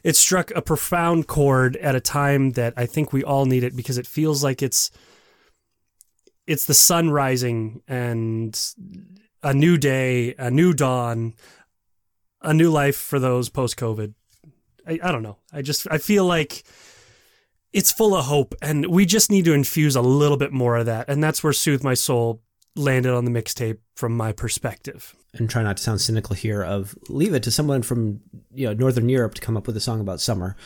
[0.06, 3.74] it struck a profound chord at a time that I think we all need it
[3.74, 4.88] because it feels like it's
[6.46, 8.56] it's the sun rising and
[9.42, 11.34] a new day, a new dawn,
[12.40, 14.14] a new life for those post COVID.
[14.86, 15.38] I, I don't know.
[15.52, 16.62] I just I feel like
[17.72, 20.86] it's full of hope and we just need to infuse a little bit more of
[20.86, 21.08] that.
[21.08, 22.42] And that's where Soothe My Soul
[22.76, 25.14] landed on the mixtape from my perspective.
[25.34, 28.20] and try not to sound cynical here of leave it to someone from
[28.54, 30.56] you know northern europe to come up with a song about summer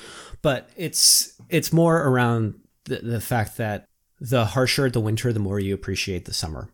[0.42, 3.86] but it's it's more around the, the fact that
[4.20, 6.68] the harsher the winter the more you appreciate the summer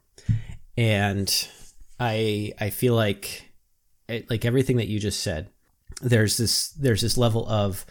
[0.77, 1.49] and
[2.01, 3.51] i i feel like
[4.09, 5.49] it, like everything that you just said
[6.03, 7.87] there's this there's this level of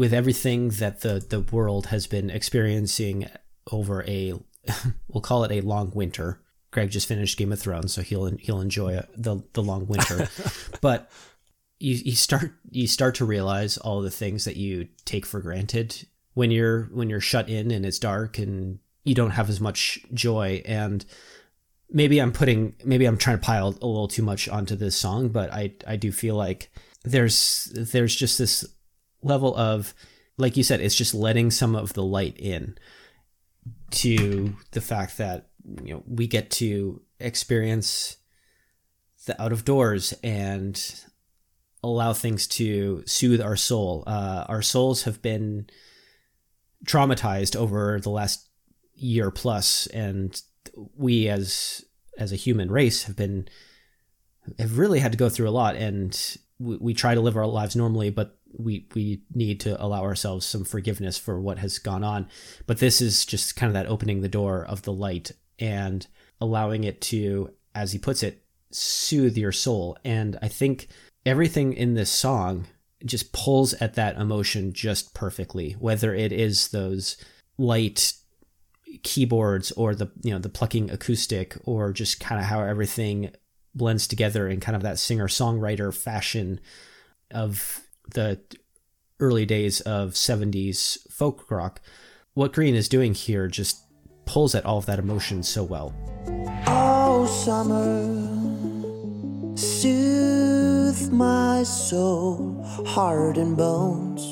[0.00, 3.28] with everything that the the world has been experiencing
[3.70, 4.32] over a
[5.08, 6.40] we'll call it a long winter
[6.70, 10.28] Greg just finished Game of Thrones, so he'll he'll enjoy the the long winter.
[10.80, 11.10] but
[11.78, 16.06] you you start you start to realize all the things that you take for granted
[16.34, 19.98] when you're when you're shut in and it's dark and you don't have as much
[20.14, 21.04] joy and
[21.90, 25.30] maybe I'm putting maybe I'm trying to pile a little too much onto this song,
[25.30, 26.70] but I I do feel like
[27.02, 28.64] there's there's just this
[29.22, 29.94] level of
[30.40, 32.76] like you said, it's just letting some of the light in
[33.90, 35.48] to the fact that
[35.84, 38.16] you know we get to experience
[39.26, 41.04] the out of doors and
[41.82, 44.02] allow things to soothe our soul.
[44.06, 45.68] Uh, our souls have been
[46.86, 48.48] traumatized over the last
[48.94, 50.42] year plus, and
[50.96, 51.84] we as
[52.18, 53.48] as a human race have been
[54.58, 55.76] have really had to go through a lot.
[55.76, 56.18] And
[56.58, 60.46] we, we try to live our lives normally, but we we need to allow ourselves
[60.46, 62.28] some forgiveness for what has gone on.
[62.66, 66.06] But this is just kind of that opening the door of the light and
[66.40, 69.96] allowing it to, as he puts it, soothe your soul.
[70.04, 70.88] And I think
[71.26, 72.66] everything in this song
[73.04, 77.16] just pulls at that emotion just perfectly, whether it is those
[77.58, 78.14] light
[79.02, 83.30] keyboards or the you know the plucking acoustic or just kind of how everything
[83.74, 86.58] blends together in kind of that singer songwriter fashion
[87.30, 87.82] of
[88.14, 88.40] the
[89.18, 91.80] early days of 70s folk rock
[92.34, 93.84] what green is doing here just
[94.24, 95.94] pulls at all of that emotion so well
[96.66, 98.06] Oh, summer,
[99.56, 104.22] soothe my soul, heart and bones.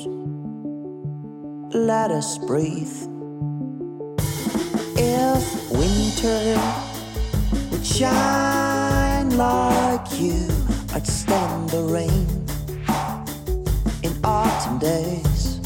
[1.75, 2.95] Let us breathe.
[4.97, 6.57] If winter
[7.71, 10.47] would shine like you,
[10.93, 12.38] I'd stand the rain
[14.59, 15.59] autumn days.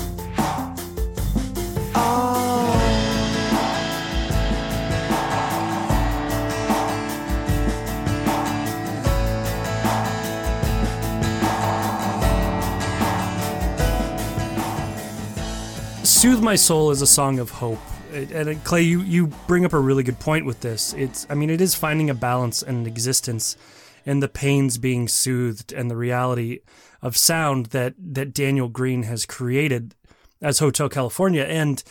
[16.03, 17.79] Soothe My Soul is a song of hope.
[18.13, 20.93] And uh, Clay, you, you bring up a really good point with this.
[20.93, 23.57] It's, I mean, it is finding a balance and an existence
[24.06, 26.60] in the pains being soothed and the reality
[27.01, 29.95] of sound that, that Daniel Green has created
[30.41, 31.43] as Hotel California.
[31.43, 31.84] And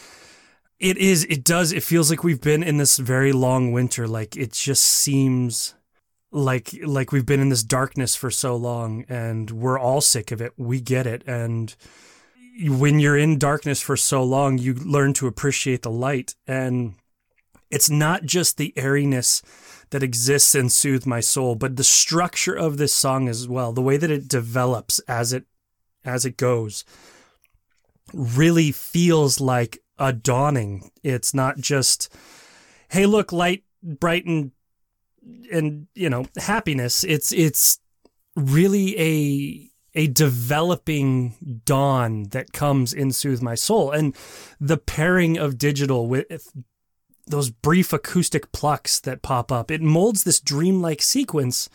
[0.79, 4.07] it is, it does, it feels like we've been in this very long winter.
[4.07, 5.75] Like it just seems
[6.31, 10.41] like, like we've been in this darkness for so long and we're all sick of
[10.41, 10.53] it.
[10.57, 11.23] We get it.
[11.27, 11.75] And,
[12.61, 16.35] when you're in darkness for so long, you learn to appreciate the light.
[16.47, 16.95] And
[17.71, 19.43] it's not just the airiness
[19.93, 23.83] that exists and Soothe My Soul, but the structure of this song as well, the
[23.83, 25.45] way that it develops as it
[26.05, 26.85] as it goes
[28.13, 30.91] really feels like a dawning.
[31.05, 32.13] It's not just,
[32.91, 34.51] hey, look, light, bright and
[35.53, 37.05] and you know, happiness.
[37.05, 37.79] It's it's
[38.35, 43.91] really a a developing dawn that comes in Soothe My Soul.
[43.91, 44.17] And
[44.59, 46.51] the pairing of digital with
[47.27, 51.69] those brief acoustic plucks that pop up, it molds this dreamlike sequence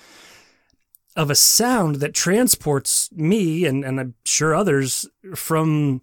[1.16, 6.02] of a sound that transports me and, and I'm sure others from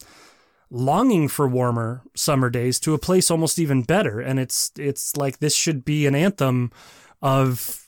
[0.70, 4.18] longing for warmer summer days to a place almost even better.
[4.20, 6.72] And it's it's like this should be an anthem
[7.22, 7.84] of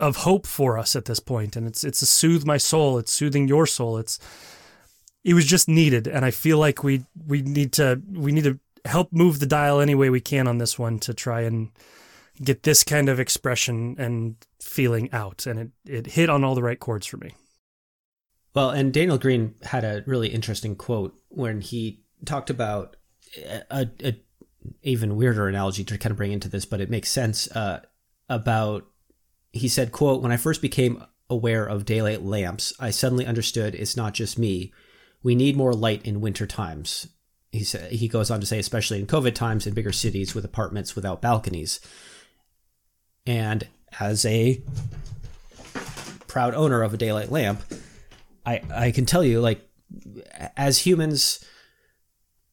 [0.00, 1.54] of hope for us at this point.
[1.54, 4.18] and it's it's a soothe my soul it's soothing your soul it's
[5.22, 8.58] it was just needed and i feel like we we need to we need to
[8.84, 11.70] help move the dial any way we can on this one to try and
[12.42, 16.62] get this kind of expression and feeling out and it it hit on all the
[16.62, 17.34] right chords for me
[18.54, 22.96] Well, and Daniel Green had a really interesting quote when he talked about
[23.70, 24.14] a, a
[24.82, 27.80] even weirder analogy to kind of bring into this, but it makes sense uh,
[28.28, 28.86] about.
[29.52, 33.96] He said, "quote When I first became aware of daylight lamps, I suddenly understood it's
[33.96, 34.72] not just me.
[35.22, 37.08] We need more light in winter times."
[37.52, 40.44] He said he goes on to say, especially in COVID times in bigger cities with
[40.44, 41.80] apartments without balconies.
[43.26, 43.66] And
[43.98, 44.62] as a
[46.28, 47.62] proud owner of a daylight lamp,
[48.46, 49.68] I I can tell you like
[50.56, 51.44] as humans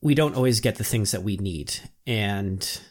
[0.02, 1.74] we don't always get the things that we need
[2.06, 2.82] and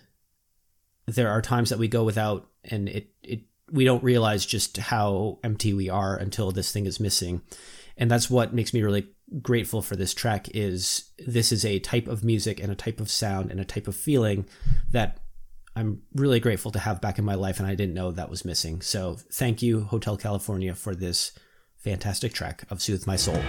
[1.07, 3.41] there are times that we go without and it it
[3.71, 7.43] we don't realize just how empty we are until this thing is missing
[7.97, 9.09] and that's what makes me really
[9.43, 13.11] grateful for this track is this is a type of music and a type of
[13.11, 14.47] sound and a type of feeling
[14.93, 15.19] that
[15.75, 18.45] I'm really grateful to have back in my life and I didn't know that was
[18.45, 18.81] missing.
[18.81, 21.33] So thank you Hotel California for this
[21.77, 23.43] fantastic track of Soothe My Soul.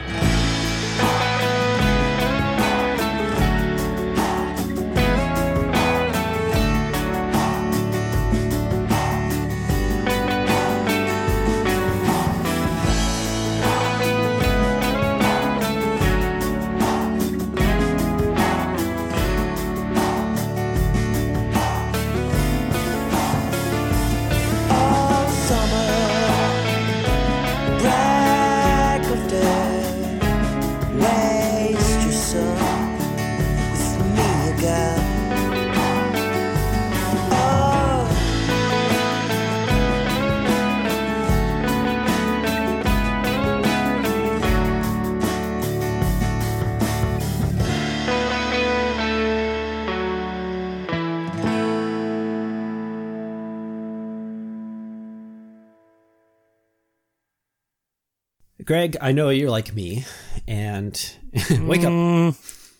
[58.67, 60.05] Greg, I know you're like me
[60.47, 60.93] and
[61.61, 61.91] wake up.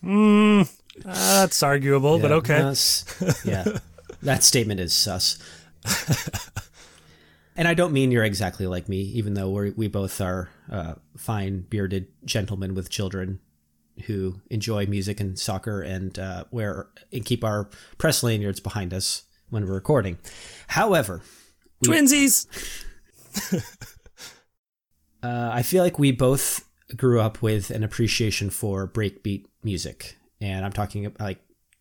[0.04, 0.70] mm,
[1.02, 3.78] that's arguable but okay that's- yeah.
[4.22, 5.38] That statement is sus.
[7.56, 10.94] and I don't mean you're exactly like me, even though we we both are uh,
[11.16, 13.38] fine bearded gentlemen with children
[14.06, 19.22] who enjoy music and soccer and uh, wear and keep our press lanyards behind us
[19.50, 20.18] when we're recording.
[20.66, 21.22] However,
[21.84, 22.46] twinsies
[25.22, 30.64] uh, I feel like we both grew up with an appreciation for breakbeat music, and
[30.64, 31.40] I'm talking like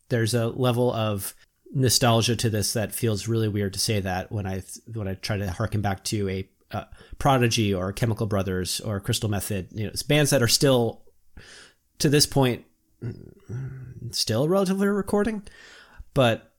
[0.09, 1.33] there's a level of
[1.73, 4.63] nostalgia to this that feels really weird to say that when I
[4.93, 6.47] when I try to harken back to a
[7.17, 9.69] Prodigy or Chemical Brothers or Crystal Method.
[9.71, 11.01] You know, it's bands that are still
[11.99, 12.65] to this point
[14.11, 15.43] still relatively recording,
[16.13, 16.53] but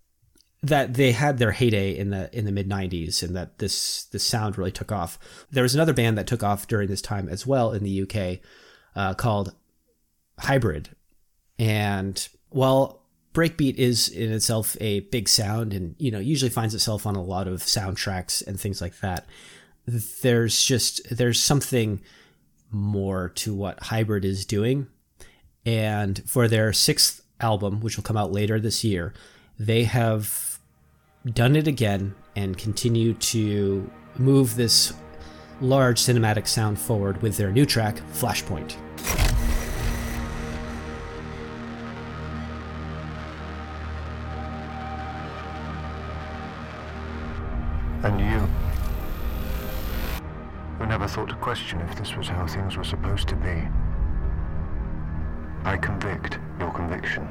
[0.62, 4.24] that they had their heyday in the in the mid 90s and that this this
[4.24, 5.18] sound really took off.
[5.50, 8.40] There was another band that took off during this time as well in the UK
[8.96, 9.54] uh, called
[10.38, 10.90] Hybrid.
[11.58, 13.02] And while
[13.34, 17.22] breakbeat is in itself a big sound and you know usually finds itself on a
[17.22, 19.26] lot of soundtracks and things like that,
[19.86, 22.00] there's just there's something
[22.70, 24.88] more to what Hybrid is doing.
[25.64, 29.14] And for their sixth album, which will come out later this year,
[29.58, 30.47] they have
[31.34, 34.94] done it again and continue to move this
[35.60, 38.76] large cinematic sound forward with their new track, Flashpoint.
[48.04, 48.38] And you,
[50.78, 53.68] who never thought to question if this was how things were supposed to be.
[55.64, 57.28] I convict your conviction.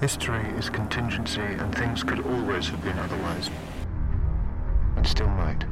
[0.00, 3.50] History is contingency, and things could always have been otherwise.
[4.96, 5.64] And still might.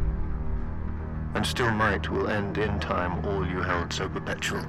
[1.34, 4.64] And still might will end in time all you held so perpetual.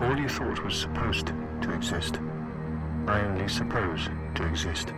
[0.00, 1.28] All you thought was supposed
[1.62, 2.18] to exist.
[3.06, 4.88] I only suppose to exist.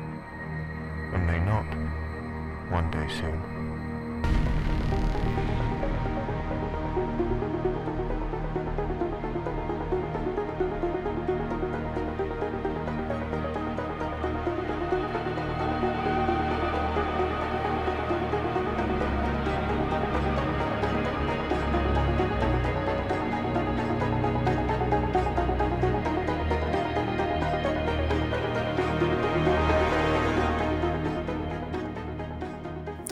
[1.12, 1.66] And may not.
[2.70, 3.58] One day soon.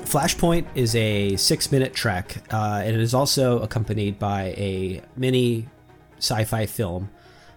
[0.06, 5.68] Flashpoint is a six minute trek, uh, and it is also accompanied by a mini
[6.18, 7.10] sci fi film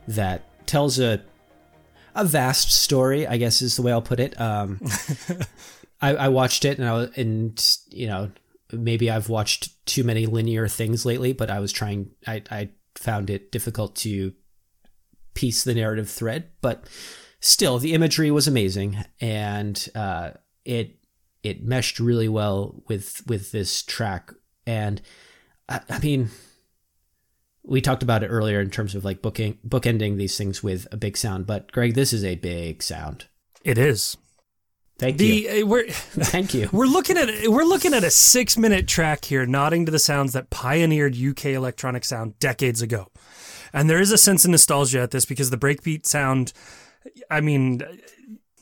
[0.07, 1.21] that tells a
[2.15, 4.39] a vast story, I guess is the way I'll put it.
[4.41, 4.81] Um,
[6.01, 8.31] I, I watched it, and I was, and you know,
[8.73, 12.09] maybe I've watched too many linear things lately, but I was trying.
[12.25, 14.33] I I found it difficult to
[15.35, 16.85] piece the narrative thread, but
[17.41, 20.31] still, the imagery was amazing, and uh,
[20.65, 20.98] it
[21.43, 24.33] it meshed really well with with this track.
[24.65, 25.01] And
[25.67, 26.29] I, I mean,
[27.63, 30.97] we talked about it earlier in terms of like booking bookending these things with a
[30.97, 33.25] big sound, but Greg, this is a big sound.
[33.63, 34.17] It is.
[34.97, 35.63] Thank you.
[35.63, 36.69] Uh, we're Thank you.
[36.73, 40.33] we're looking at we're looking at a six minute track here, nodding to the sounds
[40.33, 43.07] that pioneered UK electronic sound decades ago,
[43.71, 46.51] and there is a sense of nostalgia at this because the breakbeat sound.
[47.31, 47.81] I mean,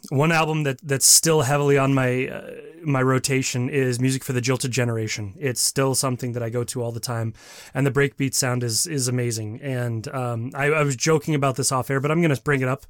[0.09, 2.51] one album that that's still heavily on my uh,
[2.83, 5.35] my rotation is music for the jilted generation.
[5.37, 7.33] It's still something that I go to all the time,
[7.73, 9.59] and the breakbeat sound is is amazing.
[9.61, 12.67] And um, I, I was joking about this off air, but I'm to bring it
[12.67, 12.85] up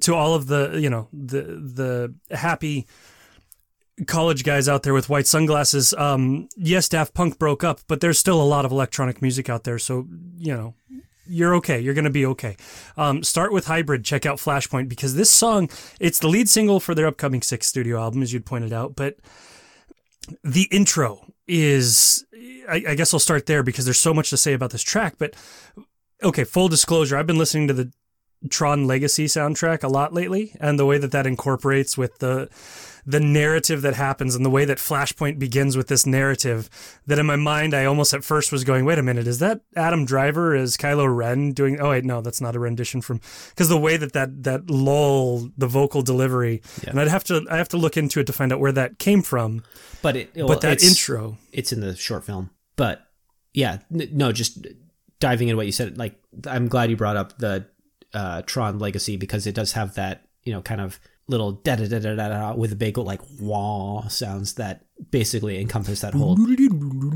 [0.00, 2.86] to all of the you know the the happy
[4.06, 5.94] college guys out there with white sunglasses.
[5.94, 9.64] Um, yes, Daft Punk broke up, but there's still a lot of electronic music out
[9.64, 9.78] there.
[9.78, 10.06] So
[10.36, 10.74] you know
[11.26, 11.80] you're okay.
[11.80, 12.56] You're going to be okay.
[12.96, 14.04] Um, start with Hybrid.
[14.04, 15.68] Check out Flashpoint because this song,
[16.00, 18.96] it's the lead single for their upcoming sixth studio album, as you'd pointed out.
[18.96, 19.16] But
[20.42, 22.24] the intro is,
[22.68, 25.16] I, I guess I'll start there because there's so much to say about this track.
[25.18, 25.34] But
[26.22, 27.92] okay, full disclosure, I've been listening to the
[28.50, 32.48] Tron Legacy soundtrack a lot lately, and the way that that incorporates with the
[33.06, 36.70] the narrative that happens and the way that Flashpoint begins with this narrative
[37.06, 39.60] that in my mind I almost at first was going, wait a minute, is that
[39.76, 41.78] Adam Driver as Kylo Ren doing?
[41.78, 43.20] Oh wait, no, that's not a rendition from
[43.50, 46.90] because the way that that that lull, the vocal delivery, Yeah.
[46.90, 48.98] and I'd have to I have to look into it to find out where that
[48.98, 49.62] came from.
[50.00, 52.50] But it, well, but that it's- intro, it's in the short film.
[52.76, 53.06] But
[53.52, 54.66] yeah, no, just
[55.20, 55.96] diving into what you said.
[55.98, 56.16] Like,
[56.46, 57.66] I'm glad you brought up the
[58.14, 61.86] uh, Tron Legacy because it does have that you know kind of little da da
[61.86, 66.38] da da da with a big like wah sounds that basically encompass that whole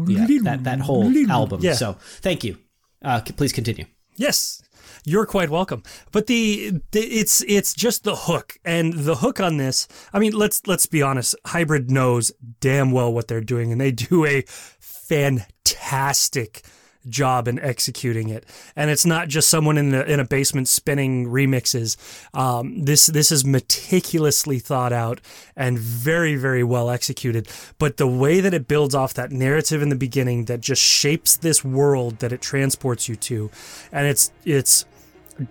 [0.08, 1.60] yeah that that whole album.
[1.62, 1.74] Yeah.
[1.74, 2.58] So thank you.
[3.02, 3.84] Uh, please continue.
[4.16, 4.60] Yes,
[5.04, 5.82] you're quite welcome.
[6.10, 9.86] But the, the it's it's just the hook and the hook on this.
[10.12, 11.36] I mean, let's let's be honest.
[11.46, 14.42] Hybrid knows damn well what they're doing, and they do a
[14.80, 16.62] fantastic
[17.08, 18.44] job in executing it.
[18.76, 21.96] And it's not just someone in a, in a basement spinning remixes.
[22.34, 25.20] Um, this this is meticulously thought out
[25.56, 27.48] and very very well executed.
[27.78, 31.36] But the way that it builds off that narrative in the beginning that just shapes
[31.36, 33.50] this world that it transports you to,
[33.92, 34.84] and it's it's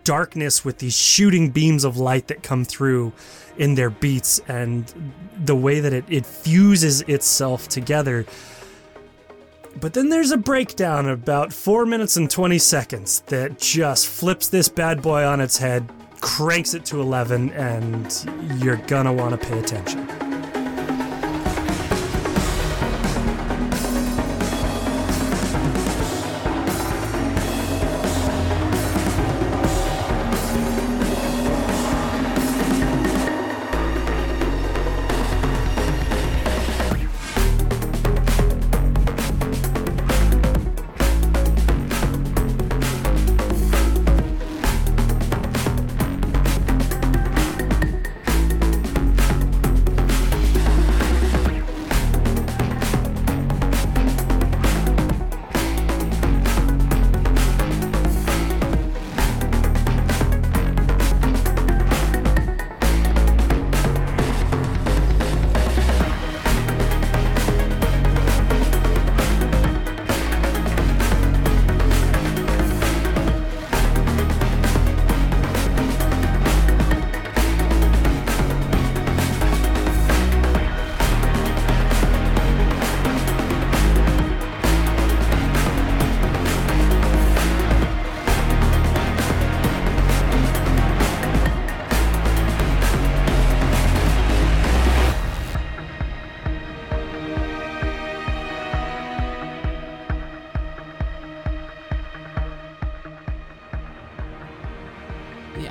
[0.04, 3.14] darkness with these shooting beams of light that come through
[3.58, 4.94] in their beats and
[5.44, 8.26] the way that it, it fuses itself together.
[9.80, 14.68] But then there's a breakdown about 4 minutes and 20 seconds that just flips this
[14.68, 15.88] bad boy on its head,
[16.20, 18.26] cranks it to 11, and
[18.64, 20.27] you're gonna want to pay attention.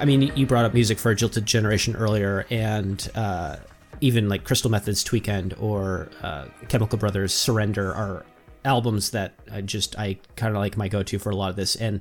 [0.07, 3.57] Mean, you brought up music for a Jilted Generation earlier, and uh,
[4.01, 8.25] even like Crystal Methods Tweekend or uh, Chemical Brothers Surrender are
[8.65, 11.77] albums that I just I kind of like my go-to for a lot of this.
[11.77, 12.01] And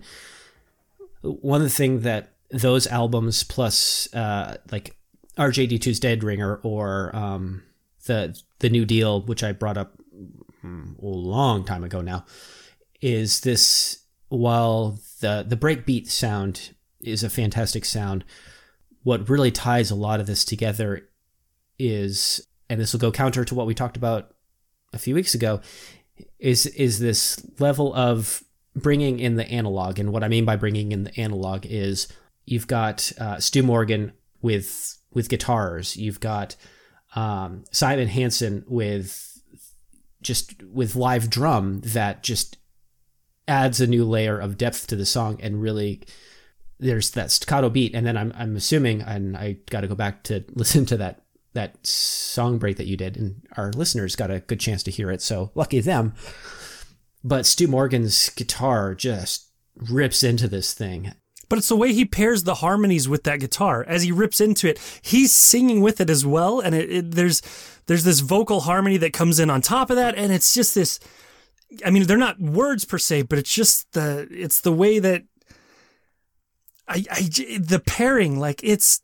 [1.22, 4.96] one of the thing that those albums plus uh, like
[5.38, 7.64] RJD2's Dead Ringer or um,
[8.06, 9.94] the the New Deal, which I brought up
[10.64, 12.26] mm, a long time ago now,
[13.02, 16.75] is this while the the breakbeat sound
[17.06, 18.24] is a fantastic sound.
[19.04, 21.08] What really ties a lot of this together
[21.78, 24.32] is, and this will go counter to what we talked about
[24.94, 25.62] a few weeks ago,
[26.40, 28.44] is is this level of
[28.76, 30.00] bringing in the analog.
[30.00, 32.08] And what I mean by bringing in the analog is
[32.46, 35.96] you've got uh, Stu Morgan with with guitars.
[35.96, 36.56] You've got
[37.16, 39.42] um, Simon Hansen with
[40.22, 42.58] just with live drum that just
[43.48, 46.02] adds a new layer of depth to the song and really
[46.80, 50.24] there's that staccato beat and then I'm I'm assuming and I got to go back
[50.24, 51.22] to listen to that
[51.54, 55.10] that song break that you did and our listeners got a good chance to hear
[55.10, 56.14] it so lucky them
[57.24, 61.14] but Stu Morgan's guitar just rips into this thing
[61.50, 64.68] But it's the way he pairs the harmonies with that guitar as he rips into
[64.68, 64.80] it.
[65.02, 67.42] He's singing with it as well, and it, it, there's
[67.86, 71.00] there's this vocal harmony that comes in on top of that, and it's just this.
[71.86, 75.24] I mean, they're not words per se, but it's just the it's the way that
[76.88, 77.22] I, I
[77.60, 79.02] the pairing like it's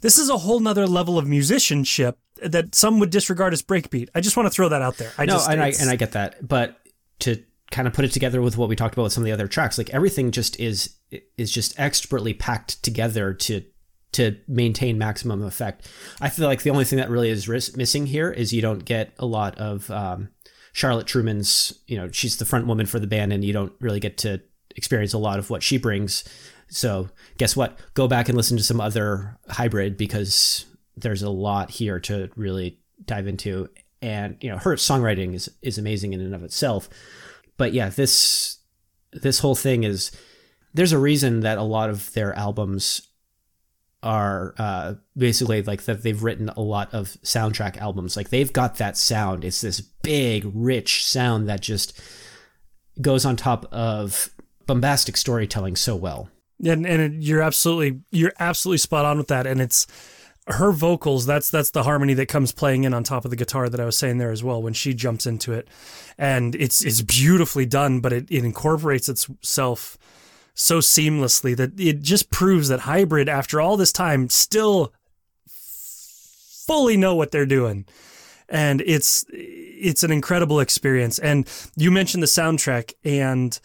[0.00, 4.08] this is a whole nother level of musicianship that some would disregard as breakbeat.
[4.14, 5.12] I just want to throw that out there.
[5.18, 6.78] I no, just, and I and I get that, but
[7.20, 9.32] to kind of put it together with what we talked about with some of the
[9.32, 10.96] other tracks, like everything just is
[11.36, 13.62] is just expertly packed together to
[14.12, 15.88] to maintain maximum effect.
[16.20, 18.84] I feel like the only thing that really is ris- missing here is you don't
[18.84, 20.30] get a lot of um,
[20.72, 21.74] Charlotte Truman's.
[21.86, 24.40] You know, she's the front woman for the band, and you don't really get to
[24.76, 26.24] experience a lot of what she brings.
[26.68, 27.08] So
[27.38, 27.78] guess what?
[27.94, 30.66] Go back and listen to some other hybrid because
[30.96, 33.68] there's a lot here to really dive into.
[34.00, 36.88] And you know, her songwriting is is amazing in and of itself.
[37.56, 38.58] But yeah, this
[39.12, 40.10] this whole thing is
[40.74, 43.08] there's a reason that a lot of their albums
[44.02, 48.16] are uh, basically like that they've written a lot of soundtrack albums.
[48.16, 49.44] Like they've got that sound.
[49.44, 52.00] It's this big, rich sound that just
[53.00, 54.30] goes on top of
[54.66, 56.28] bombastic storytelling so well.
[56.64, 59.46] And and it, you're absolutely you're absolutely spot on with that.
[59.46, 59.86] And it's
[60.48, 63.68] her vocals that's that's the harmony that comes playing in on top of the guitar
[63.68, 65.68] that I was saying there as well when she jumps into it.
[66.16, 69.98] And it's it's beautifully done but it, it incorporates itself
[70.54, 74.92] so seamlessly that it just proves that hybrid after all this time still
[76.66, 77.86] fully know what they're doing.
[78.48, 81.18] And it's it's an incredible experience.
[81.18, 81.46] And
[81.76, 83.58] you mentioned the soundtrack and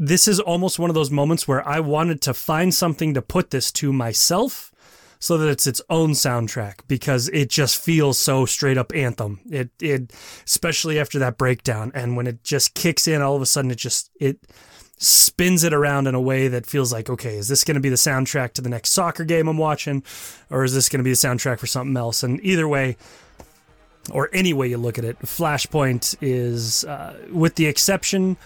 [0.00, 3.50] this is almost one of those moments where I wanted to find something to put
[3.50, 4.72] this to myself
[5.18, 9.40] so that it's its own soundtrack because it just feels so straight up anthem.
[9.50, 10.14] It it
[10.46, 13.76] especially after that breakdown and when it just kicks in all of a sudden it
[13.76, 14.38] just it
[14.96, 17.90] spins it around in a way that feels like, okay, is this going to be
[17.90, 20.02] the soundtrack to the next soccer game I'm watching,
[20.48, 22.22] or is this going to be the soundtrack for something else?
[22.22, 22.98] And either way,
[24.12, 28.36] or any way you look at it, Flashpoint is, uh, with the exception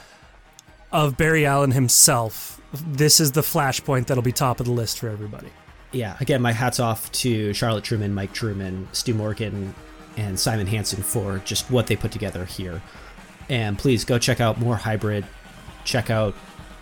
[0.95, 5.09] of Barry Allen himself, this is the Flashpoint that'll be top of the list for
[5.09, 5.49] everybody.
[5.91, 9.75] Yeah, again, my hats off to Charlotte Truman, Mike Truman, Stu Morgan,
[10.17, 12.81] and Simon Hansen for just what they put together here.
[13.49, 15.27] And please go check out more Hybrid,
[15.85, 16.35] check out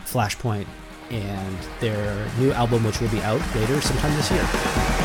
[0.04, 0.66] Flashpoint,
[1.10, 5.01] and their new album, which will be out later sometime this year.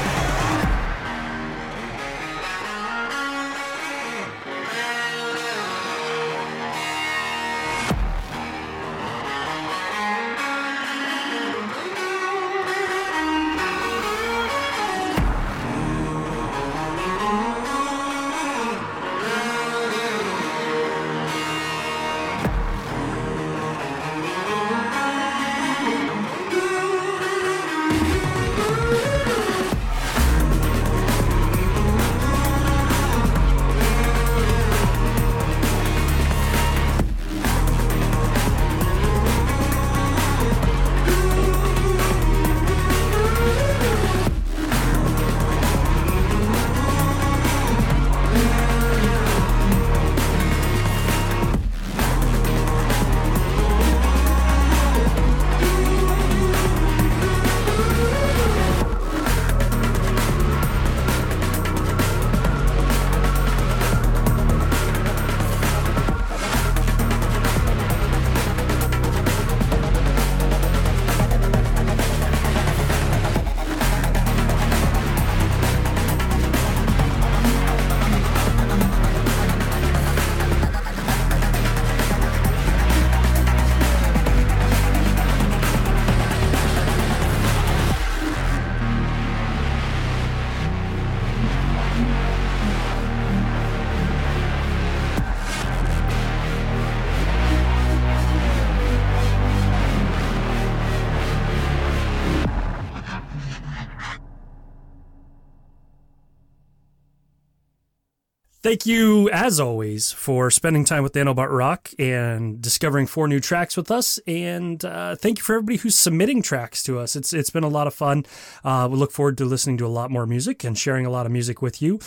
[108.68, 113.78] Thank you, as always, for spending time with Nanobot Rock and discovering four new tracks
[113.78, 114.20] with us.
[114.28, 117.15] And uh, thank you for everybody who's submitting tracks to us.
[117.15, 118.26] It's it's been a lot of fun.
[118.65, 121.26] Uh, we look forward to listening to a lot more music and sharing a lot
[121.26, 122.01] of music with you.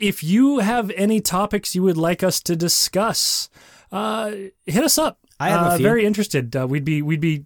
[0.00, 3.50] If you have any topics you would like us to discuss,
[3.92, 4.32] uh,
[4.64, 5.18] hit us up.
[5.38, 6.56] I have a uh, very interested.
[6.56, 7.44] Uh, we'd be we'd be.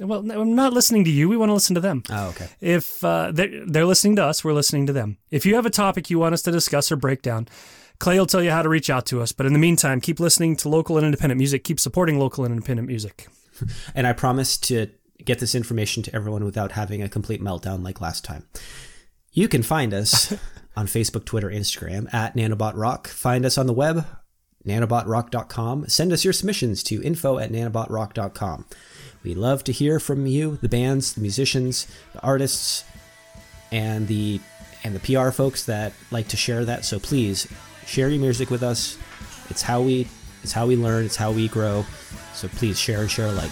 [0.00, 1.28] Well, no, I'm not listening to you.
[1.28, 2.02] We want to listen to them.
[2.08, 2.48] Oh, okay.
[2.62, 5.18] If uh, they're, they're listening to us, we're listening to them.
[5.30, 7.48] If you have a topic you want us to discuss or break down,
[7.98, 9.32] Clay will tell you how to reach out to us.
[9.32, 11.64] But in the meantime, keep listening to local and independent music.
[11.64, 13.28] Keep supporting local and independent music.
[13.94, 14.88] And I promise to
[15.24, 18.44] get this information to everyone without having a complete meltdown like last time.
[19.32, 20.32] You can find us
[20.76, 23.08] on Facebook, Twitter, Instagram at Nanobot Rock.
[23.08, 24.06] Find us on the web,
[24.66, 25.88] nanobotrock.com.
[25.88, 28.66] Send us your submissions to info at nanobotrock.com.
[29.24, 32.84] We love to hear from you, the bands, the musicians, the artists,
[33.72, 34.40] and the
[34.84, 36.84] and the PR folks that like to share that.
[36.84, 37.48] So please
[37.86, 38.98] share your music with us.
[39.48, 40.08] It's how we
[40.42, 41.84] it's how we learn, it's how we grow.
[42.34, 43.50] So please share and share alike.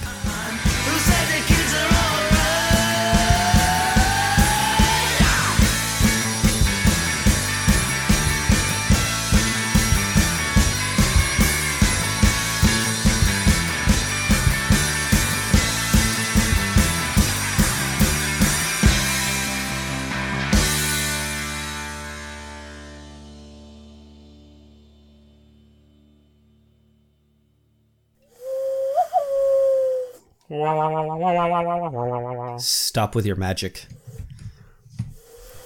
[32.58, 33.86] Stop with your magic.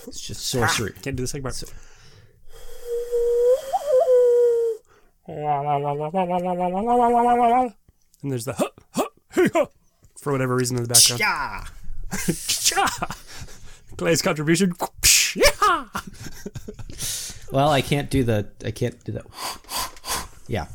[0.06, 0.92] It's just sorcery.
[1.02, 1.62] Can't do the second part.
[8.22, 9.66] And there's the huh, huh, hey, huh,
[10.18, 11.20] for whatever reason in the background.
[11.20, 11.64] Yeah.
[12.48, 13.14] Cha!
[13.98, 14.72] Clay's contribution.
[15.36, 15.86] Yeah!
[17.52, 18.48] Well, I can't do the.
[18.64, 19.24] I can't do the.
[20.46, 20.66] Yeah.